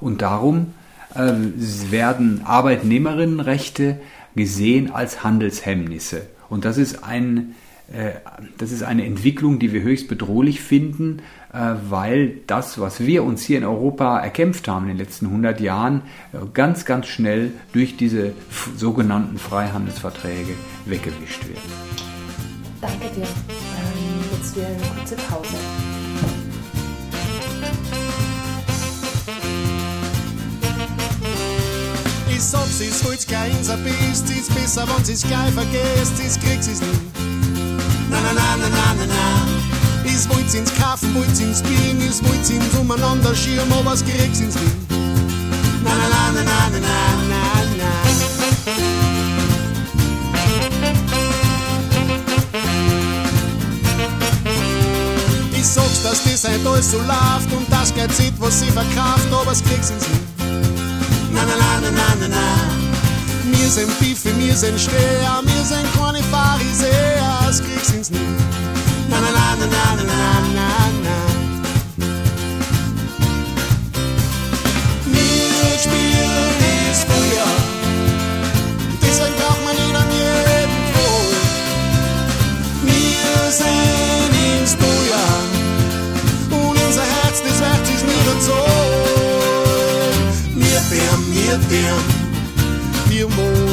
Und 0.00 0.22
darum 0.22 0.74
äh, 1.14 1.32
werden 1.90 2.42
Arbeitnehmerinnenrechte 2.44 4.00
gesehen 4.34 4.90
als 4.90 5.22
Handelshemmnisse. 5.22 6.26
Und 6.48 6.64
das 6.64 6.78
ist, 6.78 7.04
ein, 7.04 7.54
das 8.58 8.72
ist 8.72 8.82
eine 8.82 9.04
Entwicklung, 9.04 9.58
die 9.58 9.72
wir 9.72 9.82
höchst 9.82 10.08
bedrohlich 10.08 10.60
finden, 10.60 11.20
äh, 11.52 11.74
weil 11.88 12.38
das, 12.46 12.80
was 12.80 13.00
wir 13.00 13.22
uns 13.22 13.42
hier 13.42 13.58
in 13.58 13.64
Europa 13.64 14.18
erkämpft 14.18 14.66
haben 14.68 14.84
in 14.84 14.96
den 14.96 14.98
letzten 14.98 15.26
100 15.26 15.60
Jahren, 15.60 16.02
äh, 16.32 16.38
ganz, 16.52 16.84
ganz 16.84 17.06
schnell 17.06 17.52
durch 17.72 17.96
diese 17.96 18.32
sogenannten 18.76 19.38
Freihandelsverträge 19.38 20.54
weggewischt 20.86 21.46
wird. 21.46 21.58
Danke 22.80 23.14
dir. 23.14 23.22
Ähm, 23.22 23.28
jetzt 24.32 24.56
wieder 24.56 24.66
eine 24.66 24.76
kurze 24.96 25.16
Pause. 25.16 25.56
Ich 32.28 32.42
sag's, 32.42 32.80
es 32.80 33.04
holt's 33.04 33.26
gleich 33.26 33.56
unser 33.56 33.76
Best, 33.76 34.28
ist 34.30 34.54
besser, 34.54 34.86
wenn 34.88 35.04
sie's 35.04 35.22
gleich 35.22 35.52
vergesst, 35.52 36.18
ist 36.18 36.42
kriegt's 36.42 36.66
es 36.66 36.80
nicht 36.80 37.33
na 38.24 38.32
na 38.32 38.56
na 38.56 38.68
na 38.68 38.94
na 38.94 39.06
na. 39.06 39.24
Is 40.04 40.26
wollt's 40.28 40.54
ins 40.54 40.70
Kaff, 40.78 41.02
wollt's 41.14 41.40
ins 41.40 41.60
Bier, 41.62 41.96
is 42.08 42.22
wollt's 42.22 42.50
ins 42.50 42.74
Umeinander 42.74 43.34
schieren, 43.34 43.70
aber 43.72 43.84
was 43.90 44.02
kriegt's 44.02 44.40
ins 44.40 44.54
Wien. 44.54 44.86
Na 45.84 45.94
na 45.94 46.08
na 46.08 46.32
na 46.32 46.42
na 46.42 46.68
na 46.70 46.78
na 46.78 46.94
na. 47.30 47.42
na 47.80 47.90
Ich 55.52 55.66
sag's, 55.66 56.02
dass 56.02 56.24
das 56.24 56.44
halt 56.44 56.66
alles 56.66 56.90
so 56.90 56.98
läuft 56.98 57.52
und 57.56 57.66
das 57.70 57.92
Geld 57.94 58.12
sieht, 58.14 58.34
was 58.38 58.60
sie 58.60 58.70
verkauft, 58.70 59.28
aber 59.30 59.46
was 59.46 59.62
kriegt's 59.62 59.90
ins 59.90 60.06
Leben. 60.08 60.28
Na, 61.32 61.42
na, 61.44 61.56
na, 61.56 61.80
na, 61.80 61.90
na, 61.90 62.14
na, 62.20 62.28
na. 62.28 62.83
Wir 63.64 63.70
sind 63.70 63.90
Pfiffe, 63.92 64.28
wir 64.38 64.54
sind 64.54 64.78
Steher, 64.78 65.40
wir 65.42 65.64
sind 65.64 65.86
keine 65.98 66.22
Pharisäer, 66.24 67.38
das 67.46 67.62
kriegst 67.62 67.94
ins 67.94 68.10
Nie. 68.10 68.18
Na, 69.08 69.18
na, 69.22 69.30
na, 69.30 69.56
na, 69.56 69.66
na, 69.66 70.02
na, 70.04 70.12
na, 70.54 70.68
na. 71.02 71.18
Wir 75.06 75.78
spielen 75.78 76.52
das 76.60 77.04
Feuer, 77.08 77.50
deshalb 79.00 79.34
braucht 79.38 79.64
man 79.64 79.76
ihn 79.88 79.96
an 79.96 80.10
jedem 80.12 80.72
Tod. 80.92 81.32
Wir 82.82 83.50
sind 83.50 84.34
ins 84.60 84.72
Feuer 84.74 85.26
und 86.50 86.76
unser 86.86 87.06
Herz, 87.16 87.40
das 87.42 87.58
wird 87.60 87.86
sich 87.86 88.02
nicht 88.04 88.26
entzogen. 88.30 88.68
Wir 90.54 90.80
werden, 90.90 91.24
wir 91.32 91.70
werden. 91.70 92.23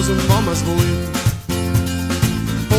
rozen 0.02 0.20
van 0.20 0.44
mijn 0.44 0.56
schoen. 0.56 0.80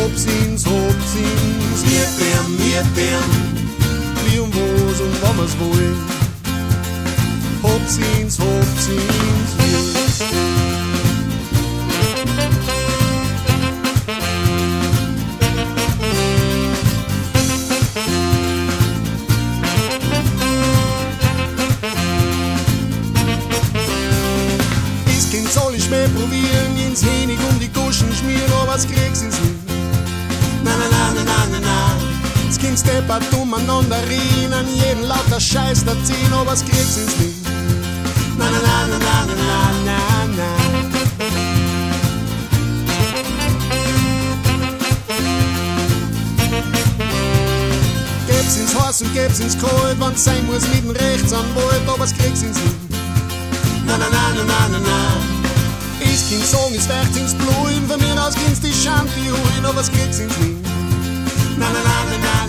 Op 0.03 0.11
ziens, 0.15 0.65
op 0.65 0.95
ziens, 1.13 1.91
hier 1.91 2.07
ben, 2.17 2.63
hier 2.63 2.85
ben. 2.93 3.23
Lieben 4.25 4.77
rozen 4.77 5.13
van 5.13 5.35
mijn 5.35 5.49
schoen. 5.49 5.95
Op 7.61 7.81
ziens. 7.87 9.62
Steppatumm 32.83 33.53
an 33.53 33.65
Mandarinen, 33.65 34.53
an 34.53 34.67
jeden 34.67 35.03
lauter 35.03 35.39
Scheiß 35.39 35.85
da 35.85 35.93
ziehen, 36.03 36.33
ob 36.33 36.47
was 36.47 36.63
kriegst 36.65 36.97
ins 36.97 37.15
Lied. 37.17 37.35
Na 38.37 38.45
na 38.51 38.59
na 38.59 38.87
na 38.87 38.97
na 38.99 39.25
na 39.37 39.61
na 39.85 39.99
na. 40.37 40.49
Geb's 48.27 48.57
ins 48.57 48.75
Haus 48.75 49.01
und 49.01 49.13
geb's 49.13 49.39
ins 49.39 49.57
Kalt, 49.57 49.97
wenn's 49.99 50.23
sein 50.23 50.45
muss, 50.47 50.67
lieben 50.73 50.91
rechts 50.91 51.31
an 51.31 51.45
Wald, 51.55 51.87
ob 51.87 51.99
was 51.99 52.13
kriegst 52.13 52.43
ins 52.43 52.57
Lied. 52.59 52.99
Na 53.85 53.97
na 53.97 54.09
na 54.09 54.33
na 54.35 54.43
na 54.43 54.67
na 54.67 54.79
na. 54.79 54.99
Ich 56.01 56.27
kind 56.29 56.45
Song 56.45 56.73
ist 56.73 56.89
echt 56.89 57.15
ins 57.15 57.33
Blumen, 57.33 57.87
von 57.87 57.99
mir 58.01 58.21
aus 58.21 58.35
ging's 58.35 58.59
die 58.59 58.73
Schanti 58.73 59.29
holen, 59.29 59.65
ob 59.65 59.77
was 59.77 59.89
kriegst 59.89 60.19
ins 60.19 60.37
Lied. 60.39 60.63
na 61.57 61.67
na 61.71 61.79
na 61.79 62.03
na 62.11 62.17
na. 62.17 62.42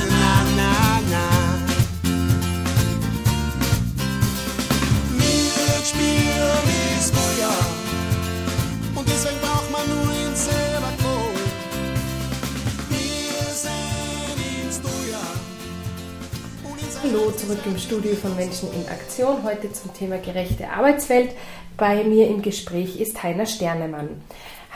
Hallo 17.14 17.30
zurück 17.30 17.60
im 17.64 17.78
Studio 17.78 18.16
von 18.16 18.34
Menschen 18.34 18.68
in 18.72 18.88
Aktion, 18.88 19.44
heute 19.44 19.72
zum 19.72 19.94
Thema 19.94 20.18
gerechte 20.18 20.68
Arbeitswelt. 20.68 21.30
Bei 21.76 22.02
mir 22.02 22.26
im 22.26 22.42
Gespräch 22.42 22.98
ist 22.98 23.22
Heiner 23.22 23.46
Sternemann. 23.46 24.08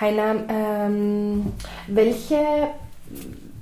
Heiner, 0.00 0.44
ähm, 0.48 1.52
welche, 1.88 2.68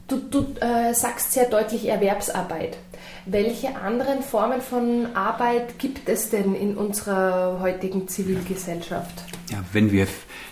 du, 0.08 0.18
du 0.18 0.46
äh, 0.60 0.92
sagst 0.92 1.32
sehr 1.32 1.46
deutlich 1.46 1.88
Erwerbsarbeit. 1.88 2.76
Welche 3.24 3.74
anderen 3.76 4.22
Formen 4.22 4.60
von 4.60 5.06
Arbeit 5.16 5.78
gibt 5.78 6.10
es 6.10 6.28
denn 6.28 6.54
in 6.54 6.76
unserer 6.76 7.60
heutigen 7.62 8.08
Zivilgesellschaft? 8.08 9.24
Ja, 9.50 9.64
wenn 9.72 9.90
wir 9.90 10.06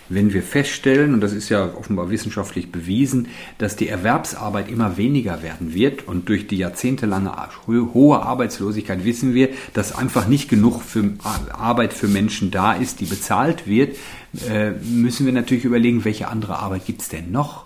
wenn 0.09 0.33
wir 0.33 0.43
feststellen, 0.43 1.13
und 1.13 1.21
das 1.21 1.33
ist 1.33 1.49
ja 1.49 1.73
offenbar 1.75 2.09
wissenschaftlich 2.09 2.71
bewiesen, 2.71 3.27
dass 3.57 3.75
die 3.75 3.87
Erwerbsarbeit 3.87 4.69
immer 4.69 4.97
weniger 4.97 5.41
werden 5.41 5.73
wird 5.73 6.07
und 6.07 6.29
durch 6.29 6.47
die 6.47 6.57
jahrzehntelange 6.57 7.33
hohe 7.67 8.21
Arbeitslosigkeit 8.21 9.03
wissen 9.03 9.33
wir, 9.33 9.49
dass 9.73 9.95
einfach 9.95 10.27
nicht 10.27 10.49
genug 10.49 10.81
für 10.81 11.13
Arbeit 11.23 11.93
für 11.93 12.07
Menschen 12.07 12.51
da 12.51 12.73
ist, 12.73 12.99
die 12.99 13.05
bezahlt 13.05 13.67
wird, 13.67 13.97
äh, 14.49 14.71
müssen 14.71 15.25
wir 15.25 15.33
natürlich 15.33 15.65
überlegen, 15.65 16.05
welche 16.05 16.27
andere 16.27 16.59
Arbeit 16.59 16.85
gibt 16.85 17.01
es 17.01 17.09
denn 17.09 17.31
noch? 17.31 17.65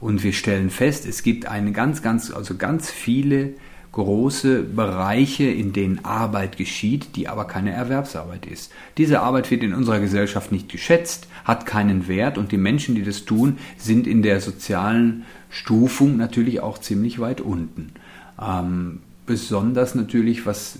Und 0.00 0.22
wir 0.22 0.32
stellen 0.32 0.70
fest, 0.70 1.06
es 1.06 1.22
gibt 1.22 1.46
eine 1.46 1.72
ganz, 1.72 2.02
ganz, 2.02 2.30
also 2.30 2.56
ganz 2.56 2.90
viele 2.90 3.54
große 3.96 4.62
Bereiche, 4.62 5.44
in 5.44 5.72
denen 5.72 6.04
Arbeit 6.04 6.58
geschieht, 6.58 7.16
die 7.16 7.28
aber 7.28 7.46
keine 7.46 7.72
Erwerbsarbeit 7.72 8.44
ist. 8.44 8.70
Diese 8.98 9.20
Arbeit 9.20 9.50
wird 9.50 9.62
in 9.62 9.72
unserer 9.72 10.00
Gesellschaft 10.00 10.52
nicht 10.52 10.68
geschätzt, 10.68 11.28
hat 11.44 11.64
keinen 11.64 12.06
Wert 12.06 12.36
und 12.36 12.52
die 12.52 12.58
Menschen, 12.58 12.94
die 12.94 13.04
das 13.04 13.24
tun, 13.24 13.56
sind 13.78 14.06
in 14.06 14.20
der 14.20 14.42
sozialen 14.42 15.24
Stufung 15.48 16.18
natürlich 16.18 16.60
auch 16.60 16.76
ziemlich 16.76 17.20
weit 17.20 17.40
unten. 17.40 17.92
Ähm, 18.38 19.00
besonders 19.24 19.94
natürlich, 19.94 20.44
was, 20.44 20.78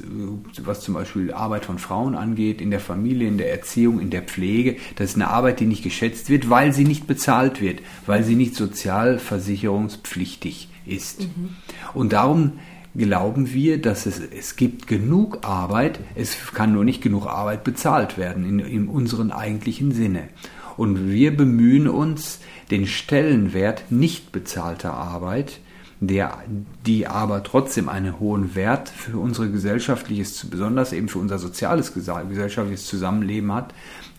was 0.63 0.83
zum 0.83 0.93
Beispiel 0.93 1.33
Arbeit 1.33 1.65
von 1.65 1.79
Frauen 1.79 2.17
angeht, 2.17 2.61
in 2.61 2.71
der 2.71 2.81
Familie, 2.81 3.29
in 3.29 3.39
der 3.39 3.51
Erziehung, 3.51 3.99
in 3.99 4.11
der 4.11 4.25
Pflege. 4.25 4.77
Das 4.97 5.09
ist 5.09 5.17
eine 5.17 5.29
Arbeit, 5.29 5.61
die 5.61 5.67
nicht 5.67 5.83
geschätzt 5.83 6.29
wird, 6.29 6.51
weil 6.51 6.75
sie 6.75 6.85
nicht 6.85 7.07
bezahlt 7.07 7.63
wird, 7.63 7.81
weil 8.05 8.25
sie 8.25 8.37
nicht 8.37 8.57
sozialversicherungspflichtig 8.57 10.69
ist. 10.85 11.23
Mhm. 11.23 11.57
Und 11.95 12.13
darum 12.13 12.59
glauben 12.97 13.53
wir, 13.53 13.81
dass 13.81 14.07
es, 14.07 14.21
es 14.21 14.57
gibt 14.57 14.87
genug 14.87 15.45
Arbeit, 15.45 16.01
es 16.15 16.37
kann 16.55 16.73
nur 16.73 16.85
nicht 16.85 17.03
genug 17.03 17.27
Arbeit 17.27 17.65
bezahlt 17.65 18.19
werden 18.19 18.45
in, 18.45 18.59
in 18.59 18.89
unseren 18.89 19.33
eigentlichen 19.33 19.93
Sinne. 19.93 20.29
Und 20.77 21.11
wir 21.11 21.37
bemühen 21.37 21.89
uns, 21.89 22.41
den 22.71 22.87
Stellenwert 22.87 23.91
nicht 23.91 24.33
bezahlter 24.33 24.93
Arbeit, 24.95 25.61
der, 26.01 26.39
die 26.85 27.07
aber 27.07 27.43
trotzdem 27.43 27.89
einen 27.89 28.21
hohen 28.21 28.55
Wert 28.55 28.89
für 28.89 29.19
unsere 29.19 29.51
gesellschaftliches, 29.51 30.47
besonders 30.51 30.93
eben 30.93 31.09
für 31.09 31.19
unser 31.19 31.39
soziales 31.39 31.95
gesellschaftliches 31.95 32.87
Zusammenleben 32.87 33.53
hat, 33.53 33.73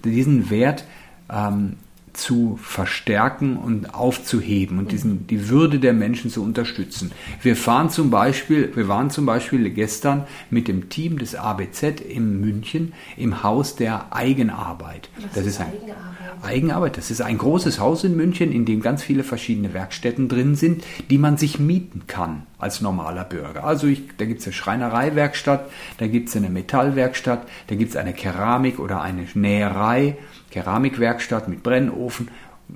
diesen 0.04 0.50
Wert 0.50 0.86
ähm, 1.30 1.74
zu 2.18 2.58
verstärken 2.62 3.58
und 3.58 3.94
aufzuheben 3.94 4.80
und 4.80 4.92
diesen, 4.92 5.28
die 5.28 5.50
Würde 5.50 5.80
der 5.80 5.94
Menschen 5.94 6.30
zu 6.30 6.44
unterstützen. 6.44 7.12
Wir 7.42 7.56
fahren 7.56 7.90
zum 7.90 8.10
Beispiel, 8.10 8.72
wir 8.76 8.88
waren 8.88 9.10
zum 9.10 9.26
Beispiel 9.26 9.70
gestern 9.70 10.26
mit 10.50 10.68
dem 10.68 10.90
Team 10.90 11.20
des 11.20 11.36
ABZ 11.36 12.02
in 12.02 12.42
München 12.42 12.94
im 13.16 13.44
Haus 13.44 13.76
der 13.76 14.14
Eigenarbeit. 14.14 15.10
Was 15.22 15.34
das 15.34 15.46
ist, 15.46 15.60
ein 15.62 15.68
Eigenarbeit? 15.68 16.44
Eigenarbeit. 16.44 16.98
Das 16.98 17.12
ist 17.12 17.22
ein 17.22 17.38
großes 17.38 17.80
Haus 17.80 18.04
in 18.04 18.16
München, 18.16 18.52
in 18.52 18.66
dem 18.66 18.82
ganz 18.82 19.04
viele 19.04 19.24
verschiedene 19.24 19.74
Werkstätten 19.74 20.28
drin 20.28 20.56
sind, 20.56 20.84
die 21.10 21.18
man 21.18 21.38
sich 21.38 21.60
mieten 21.60 22.04
kann 22.08 22.44
als 22.60 22.82
normaler 22.82 23.24
Bürger. 23.24 23.64
Also 23.64 23.88
ich, 23.88 24.04
da 24.18 24.26
gibt 24.26 24.42
es 24.42 24.48
eine 24.48 24.54
Schreinereiwerkstatt, 24.54 25.70
da 25.98 26.08
gibt 26.08 26.30
es 26.30 26.36
eine 26.36 26.50
Metallwerkstatt, 26.50 27.48
da 27.68 27.76
gibt 27.76 27.92
es 27.92 27.98
eine 27.98 28.14
Keramik 28.14 28.80
oder 28.80 29.02
eine 29.02 29.28
Näherei 29.34 30.18
Keramikwerkstatt 30.50 31.48
mit 31.48 31.62
Brennofen, 31.62 32.30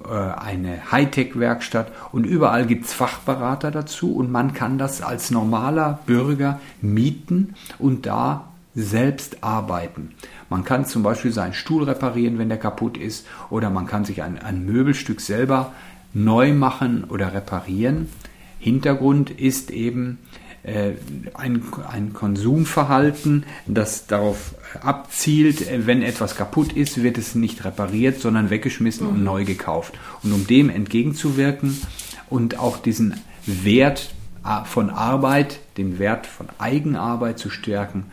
äh, 0.05 0.13
eine 0.13 0.91
Hightech-Werkstatt 0.91 1.91
und 2.11 2.25
überall 2.25 2.65
gibt 2.65 2.85
es 2.85 2.93
Fachberater 2.93 3.71
dazu 3.71 4.15
und 4.15 4.31
man 4.31 4.53
kann 4.53 4.77
das 4.77 5.01
als 5.01 5.31
normaler 5.31 5.99
Bürger 6.05 6.59
mieten 6.81 7.55
und 7.79 8.05
da 8.05 8.47
selbst 8.75 9.43
arbeiten. 9.43 10.13
Man 10.49 10.63
kann 10.63 10.85
zum 10.85 11.03
Beispiel 11.03 11.31
seinen 11.31 11.53
Stuhl 11.53 11.83
reparieren, 11.83 12.37
wenn 12.37 12.49
der 12.49 12.57
kaputt 12.57 12.97
ist, 12.97 13.27
oder 13.49 13.69
man 13.69 13.85
kann 13.85 14.05
sich 14.05 14.21
ein, 14.21 14.39
ein 14.39 14.65
Möbelstück 14.65 15.21
selber 15.21 15.73
neu 16.13 16.53
machen 16.53 17.05
oder 17.05 17.33
reparieren. 17.33 18.09
Hintergrund 18.61 19.29
ist 19.31 19.71
eben, 19.71 20.19
äh, 20.63 20.91
ein, 21.33 21.63
ein 21.91 22.13
Konsumverhalten, 22.13 23.45
das 23.65 24.05
darauf 24.05 24.53
abzielt, 24.79 25.67
äh, 25.67 25.87
wenn 25.87 26.03
etwas 26.03 26.35
kaputt 26.35 26.73
ist, 26.73 27.01
wird 27.01 27.17
es 27.17 27.33
nicht 27.33 27.65
repariert, 27.65 28.21
sondern 28.21 28.51
weggeschmissen 28.51 29.07
mhm. 29.07 29.13
und 29.13 29.23
neu 29.23 29.43
gekauft. 29.43 29.97
Und 30.21 30.33
um 30.33 30.45
dem 30.45 30.69
entgegenzuwirken 30.69 31.81
und 32.29 32.59
auch 32.59 32.77
diesen 32.77 33.15
Wert 33.47 34.13
äh, 34.45 34.63
von 34.65 34.91
Arbeit, 34.91 35.61
den 35.77 35.97
Wert 35.97 36.27
von 36.27 36.47
Eigenarbeit 36.59 37.39
zu 37.39 37.49
stärken, 37.49 38.05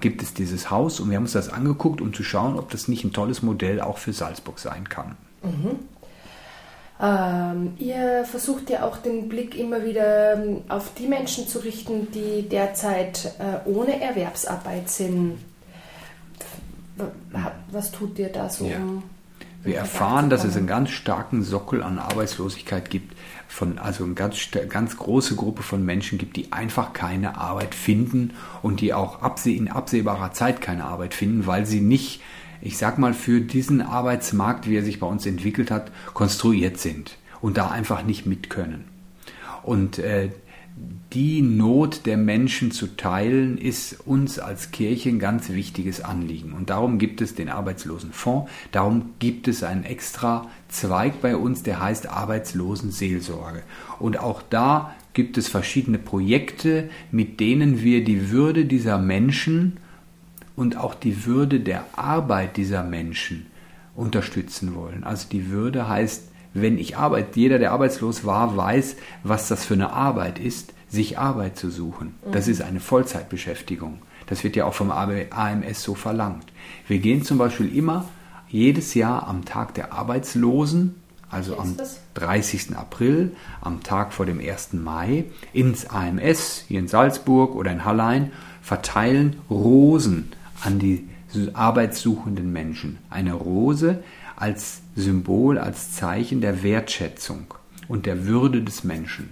gibt 0.00 0.22
es 0.22 0.32
dieses 0.32 0.70
Haus 0.70 0.98
und 0.98 1.10
wir 1.10 1.16
haben 1.16 1.24
uns 1.24 1.32
das 1.32 1.50
angeguckt, 1.50 2.00
um 2.00 2.14
zu 2.14 2.22
schauen, 2.22 2.58
ob 2.58 2.70
das 2.70 2.88
nicht 2.88 3.04
ein 3.04 3.12
tolles 3.12 3.42
Modell 3.42 3.82
auch 3.82 3.98
für 3.98 4.14
Salzburg 4.14 4.58
sein 4.58 4.88
kann. 4.88 5.16
Mhm. 5.42 5.76
Ähm, 7.00 7.74
ihr 7.78 8.24
versucht 8.24 8.70
ja 8.70 8.82
auch 8.82 8.96
den 8.96 9.28
Blick 9.28 9.56
immer 9.56 9.84
wieder 9.84 10.34
ähm, 10.34 10.62
auf 10.68 10.94
die 10.94 11.06
Menschen 11.06 11.46
zu 11.46 11.60
richten, 11.60 12.10
die 12.10 12.48
derzeit 12.48 13.34
äh, 13.38 13.68
ohne 13.68 14.00
Erwerbsarbeit 14.00 14.88
sind. 14.90 15.38
Was 17.70 17.92
tut 17.92 18.18
ihr 18.18 18.30
da 18.30 18.50
so? 18.50 18.66
Ja. 18.66 18.78
Wir 19.62 19.76
erfahren, 19.76 20.30
dass 20.30 20.44
es 20.44 20.56
einen 20.56 20.66
ganz 20.66 20.90
starken 20.90 21.42
Sockel 21.42 21.82
an 21.82 21.98
Arbeitslosigkeit 21.98 22.90
gibt, 22.90 23.14
von, 23.48 23.78
also 23.78 24.04
eine 24.04 24.14
ganz, 24.14 24.36
ganz 24.68 24.96
große 24.96 25.36
Gruppe 25.36 25.62
von 25.62 25.84
Menschen 25.84 26.18
gibt, 26.18 26.36
die 26.36 26.52
einfach 26.52 26.92
keine 26.92 27.36
Arbeit 27.38 27.74
finden 27.74 28.34
und 28.62 28.80
die 28.80 28.94
auch 28.94 29.22
abseh 29.22 29.56
in 29.56 29.68
absehbarer 29.68 30.32
Zeit 30.32 30.60
keine 30.60 30.84
Arbeit 30.84 31.14
finden, 31.14 31.46
weil 31.46 31.66
sie 31.66 31.80
nicht 31.80 32.20
ich 32.60 32.78
sag 32.78 32.98
mal, 32.98 33.14
für 33.14 33.40
diesen 33.40 33.80
Arbeitsmarkt, 33.80 34.68
wie 34.68 34.76
er 34.76 34.84
sich 34.84 35.00
bei 35.00 35.06
uns 35.06 35.26
entwickelt 35.26 35.70
hat, 35.70 35.90
konstruiert 36.14 36.78
sind 36.78 37.16
und 37.40 37.56
da 37.56 37.68
einfach 37.68 38.04
nicht 38.04 38.26
mit 38.26 38.50
können. 38.50 38.84
Und 39.62 39.98
äh, 39.98 40.30
die 41.12 41.40
Not 41.40 42.04
der 42.04 42.18
Menschen 42.18 42.70
zu 42.70 42.88
teilen, 42.96 43.56
ist 43.56 44.06
uns 44.06 44.38
als 44.38 44.70
Kirche 44.70 45.08
ein 45.08 45.18
ganz 45.18 45.48
wichtiges 45.48 46.02
Anliegen. 46.02 46.52
Und 46.52 46.70
darum 46.70 46.98
gibt 46.98 47.22
es 47.22 47.34
den 47.34 47.48
Arbeitslosenfonds, 47.48 48.50
darum 48.72 49.10
gibt 49.18 49.48
es 49.48 49.62
einen 49.62 49.84
extra 49.84 50.48
Zweig 50.68 51.22
bei 51.22 51.36
uns, 51.36 51.62
der 51.62 51.80
heißt 51.80 52.08
Arbeitslosenseelsorge. 52.08 53.62
Und 53.98 54.18
auch 54.20 54.42
da 54.42 54.94
gibt 55.14 55.38
es 55.38 55.48
verschiedene 55.48 55.98
Projekte, 55.98 56.90
mit 57.10 57.40
denen 57.40 57.82
wir 57.82 58.04
die 58.04 58.30
Würde 58.30 58.66
dieser 58.66 58.98
Menschen 58.98 59.78
und 60.58 60.76
auch 60.76 60.96
die 60.96 61.24
Würde 61.24 61.60
der 61.60 61.84
Arbeit 61.94 62.56
dieser 62.56 62.82
Menschen 62.82 63.46
unterstützen 63.94 64.74
wollen. 64.74 65.04
Also 65.04 65.28
die 65.30 65.50
Würde 65.50 65.88
heißt, 65.88 66.24
wenn 66.52 66.78
ich 66.78 66.96
arbeite, 66.96 67.38
jeder, 67.38 67.60
der 67.60 67.70
arbeitslos 67.70 68.24
war, 68.24 68.56
weiß, 68.56 68.96
was 69.22 69.46
das 69.46 69.64
für 69.64 69.74
eine 69.74 69.92
Arbeit 69.92 70.40
ist, 70.40 70.74
sich 70.88 71.16
Arbeit 71.16 71.56
zu 71.56 71.70
suchen. 71.70 72.16
Das 72.32 72.46
mhm. 72.46 72.52
ist 72.52 72.62
eine 72.62 72.80
Vollzeitbeschäftigung. 72.80 74.02
Das 74.26 74.42
wird 74.42 74.56
ja 74.56 74.64
auch 74.64 74.74
vom 74.74 74.90
AMS 74.90 75.80
so 75.80 75.94
verlangt. 75.94 76.46
Wir 76.88 76.98
gehen 76.98 77.22
zum 77.22 77.38
Beispiel 77.38 77.72
immer 77.72 78.06
jedes 78.48 78.94
Jahr 78.94 79.28
am 79.28 79.44
Tag 79.44 79.74
der 79.74 79.92
Arbeitslosen, 79.92 80.96
also 81.30 81.56
am 81.56 81.76
30. 82.14 82.76
April, 82.76 83.36
am 83.60 83.84
Tag 83.84 84.12
vor 84.12 84.26
dem 84.26 84.40
1. 84.40 84.72
Mai, 84.72 85.26
ins 85.52 85.86
AMS 85.86 86.64
hier 86.66 86.80
in 86.80 86.88
Salzburg 86.88 87.54
oder 87.54 87.70
in 87.70 87.84
Hallein, 87.84 88.32
verteilen 88.60 89.36
Rosen 89.48 90.32
an 90.62 90.78
die 90.78 91.08
arbeitssuchenden 91.52 92.52
Menschen. 92.52 92.98
Eine 93.10 93.34
Rose 93.34 94.02
als 94.36 94.80
Symbol, 94.96 95.58
als 95.58 95.92
Zeichen 95.92 96.40
der 96.40 96.62
Wertschätzung 96.62 97.54
und 97.86 98.06
der 98.06 98.26
Würde 98.26 98.62
des 98.62 98.84
Menschen. 98.84 99.30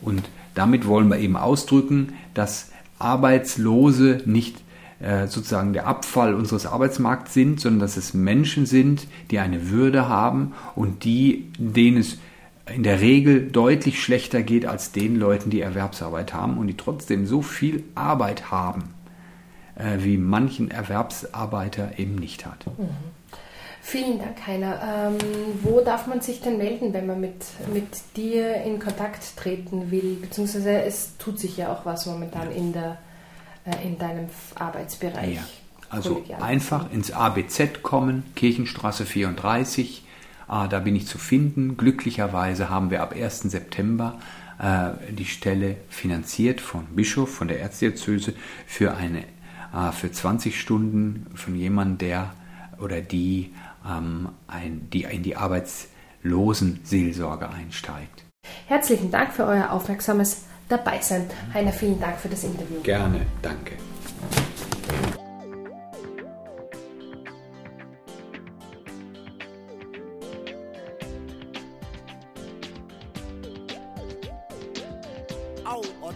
Und 0.00 0.28
damit 0.54 0.86
wollen 0.86 1.08
wir 1.08 1.18
eben 1.18 1.36
ausdrücken, 1.36 2.12
dass 2.34 2.70
Arbeitslose 2.98 4.22
nicht 4.26 4.62
äh, 5.00 5.26
sozusagen 5.26 5.72
der 5.72 5.86
Abfall 5.86 6.34
unseres 6.34 6.66
Arbeitsmarkts 6.66 7.34
sind, 7.34 7.60
sondern 7.60 7.80
dass 7.80 7.96
es 7.96 8.14
Menschen 8.14 8.66
sind, 8.66 9.08
die 9.30 9.38
eine 9.38 9.70
Würde 9.70 10.08
haben 10.08 10.52
und 10.74 11.04
die, 11.04 11.50
denen 11.58 11.98
es 11.98 12.18
in 12.72 12.82
der 12.82 13.00
Regel 13.00 13.50
deutlich 13.50 14.02
schlechter 14.02 14.42
geht 14.42 14.66
als 14.66 14.92
den 14.92 15.16
Leuten, 15.16 15.50
die 15.50 15.60
Erwerbsarbeit 15.60 16.32
haben 16.32 16.56
und 16.56 16.66
die 16.66 16.76
trotzdem 16.76 17.26
so 17.26 17.42
viel 17.42 17.82
Arbeit 17.94 18.50
haben 18.50 18.93
äh, 19.76 19.98
wie 19.98 20.16
manchen 20.16 20.70
Erwerbsarbeiter 20.70 21.98
eben 21.98 22.14
nicht 22.16 22.46
hat. 22.46 22.66
Mhm. 22.66 22.88
Vielen 23.82 24.18
Dank, 24.18 24.46
Heiner. 24.46 24.80
Ähm, 24.82 25.18
wo 25.62 25.80
darf 25.80 26.06
man 26.06 26.22
sich 26.22 26.40
denn 26.40 26.56
melden, 26.56 26.94
wenn 26.94 27.06
man 27.06 27.20
mit, 27.20 27.44
mit 27.72 28.16
dir 28.16 28.62
in 28.62 28.78
Kontakt 28.78 29.36
treten 29.36 29.90
will? 29.90 30.16
Beziehungsweise 30.20 30.82
es 30.82 31.18
tut 31.18 31.38
sich 31.38 31.58
ja 31.58 31.70
auch 31.70 31.84
was 31.84 32.06
momentan 32.06 32.50
in 32.50 32.72
der 32.72 32.96
äh, 33.64 33.86
in 33.86 33.98
deinem 33.98 34.26
Arbeitsbereich. 34.56 35.36
Ja. 35.36 35.42
Also 35.88 36.24
einfach 36.40 36.90
ins 36.92 37.12
ABZ 37.12 37.82
kommen, 37.82 38.24
Kirchenstraße 38.34 39.06
34, 39.06 40.04
ah, 40.48 40.66
da 40.66 40.80
bin 40.80 40.96
ich 40.96 41.06
zu 41.06 41.18
finden. 41.18 41.76
Glücklicherweise 41.76 42.68
haben 42.68 42.90
wir 42.90 43.00
ab 43.00 43.14
1. 43.14 43.42
September 43.42 44.18
äh, 44.58 45.12
die 45.12 45.24
Stelle 45.24 45.76
finanziert 45.88 46.60
von 46.60 46.86
Bischof, 46.96 47.32
von 47.32 47.48
der 47.48 47.60
Erzdiözese 47.60 48.34
für 48.66 48.96
eine 48.96 49.24
für 49.92 50.12
20 50.12 50.60
Stunden 50.60 51.26
von 51.34 51.54
jemandem, 51.54 51.98
der 51.98 52.34
oder 52.80 53.00
die, 53.00 53.54
ähm, 53.88 54.30
ein, 54.46 54.90
die 54.90 55.04
in 55.04 55.22
die 55.22 55.36
Arbeitslosenseelsorge 55.36 57.48
einsteigt. 57.48 58.24
Herzlichen 58.66 59.10
Dank 59.10 59.32
für 59.32 59.46
euer 59.46 59.70
aufmerksames 59.70 60.44
Dabeisein. 60.68 61.30
Heiner, 61.52 61.72
vielen 61.72 61.98
Dank 62.00 62.18
für 62.18 62.28
das 62.28 62.44
Interview. 62.44 62.80
Gerne, 62.82 63.26
danke. 63.42 63.72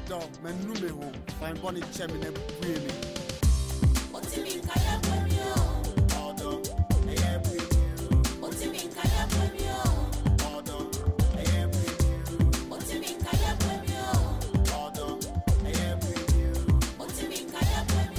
dɔ 0.08 0.20
mɛ 0.42 0.50
nu 0.64 0.72
mi 0.80 0.88
bɔ 1.60 1.68
ni 1.74 1.80
kyɛ 1.92 2.04
mi 2.12 2.18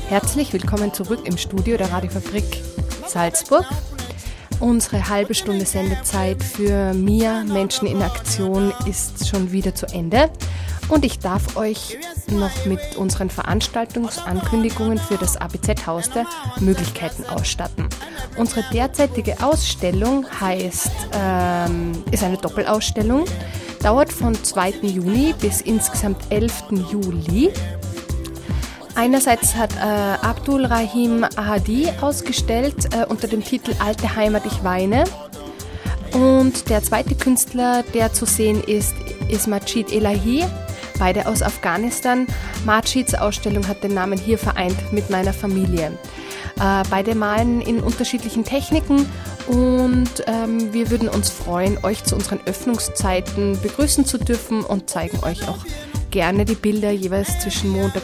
Herzlich 0.10 0.52
willkommen 0.54 0.92
zurück 0.92 1.20
im 1.26 1.38
Studio 1.38 1.78
der 1.78 1.92
Radiofabrik 1.92 2.64
Salzburg. 3.06 3.64
Unsere 4.60 5.08
halbe 5.08 5.36
Stunde 5.36 5.68
Sendezeit 5.68 6.42
für 6.42 6.96
Mia 6.96 7.44
Menschen 7.44 7.88
in 7.88 8.02
Aktion 8.02 8.74
ist 8.88 9.28
schon 9.28 9.52
wieder 9.52 9.76
zu 9.76 9.86
Ende. 9.86 10.32
Und 10.88 11.06
ich 11.06 11.20
darf 11.20 11.56
euch 11.58 12.00
noch 12.32 12.66
mit 12.66 12.80
unseren 12.96 13.30
Veranstaltungsankündigungen 13.30 14.98
für 14.98 15.18
das 15.18 15.38
ABZ-Haus 15.38 16.10
der 16.10 16.26
Möglichkeiten 16.60 17.26
ausstatten. 17.26 17.88
Unsere 18.36 18.64
derzeitige 18.74 19.36
Ausstellung 19.44 20.26
heißt, 20.42 20.92
ähm, 21.14 22.04
ist 22.10 22.24
eine 22.24 22.38
Doppelausstellung, 22.38 23.26
dauert 23.84 24.12
von 24.12 24.34
2. 24.34 24.72
Juni 24.82 25.36
bis 25.40 25.62
insgesamt 25.62 26.18
11. 26.32 26.64
Juli. 26.92 27.54
Einerseits 29.00 29.56
hat 29.56 29.74
äh, 29.78 29.80
Abdul 29.80 30.66
Rahim 30.66 31.24
Ahadi 31.38 31.88
ausgestellt 32.02 32.94
äh, 32.94 33.06
unter 33.06 33.30
dem 33.30 33.42
Titel 33.42 33.74
Alte 33.80 34.14
Heimat, 34.14 34.46
ich 34.46 34.62
weine. 34.66 35.06
Und 36.12 36.70
der 36.70 36.84
zweite 36.84 37.16
Künstler, 37.16 37.86
der 37.94 38.12
zu 38.12 38.26
sehen 38.26 38.62
ist, 38.62 38.94
ist 39.30 39.48
Majid 39.48 39.94
Elahi 39.94 40.44
beide 40.98 41.28
aus 41.28 41.42
Afghanistan. 41.42 42.28
Majids 42.66 43.16
Ausstellung 43.16 43.66
hat 43.70 43.86
den 43.86 43.94
Namen 43.94 44.20
hier 44.20 44.38
vereint 44.38 44.92
mit 44.92 45.10
meiner 45.10 45.32
Familie. 45.32 45.98
Äh, 46.60 46.84
beide 46.90 47.16
malen 47.16 47.62
in 47.62 47.80
unterschiedlichen 47.80 48.44
Techniken 48.44 49.06
und 49.48 50.26
ähm, 50.28 50.74
wir 50.74 50.92
würden 50.92 51.08
uns 51.08 51.30
freuen, 51.30 51.78
euch 51.86 52.04
zu 52.04 52.16
unseren 52.16 52.42
Öffnungszeiten 52.46 53.62
begrüßen 53.62 54.04
zu 54.04 54.18
dürfen 54.18 54.66
und 54.66 54.90
zeigen 54.90 55.24
euch 55.24 55.48
auch 55.48 55.66
gerne 56.12 56.46
die 56.46 56.56
Bilder 56.56 56.92
jeweils 56.92 57.40
zwischen 57.40 57.70
Montag 57.70 57.98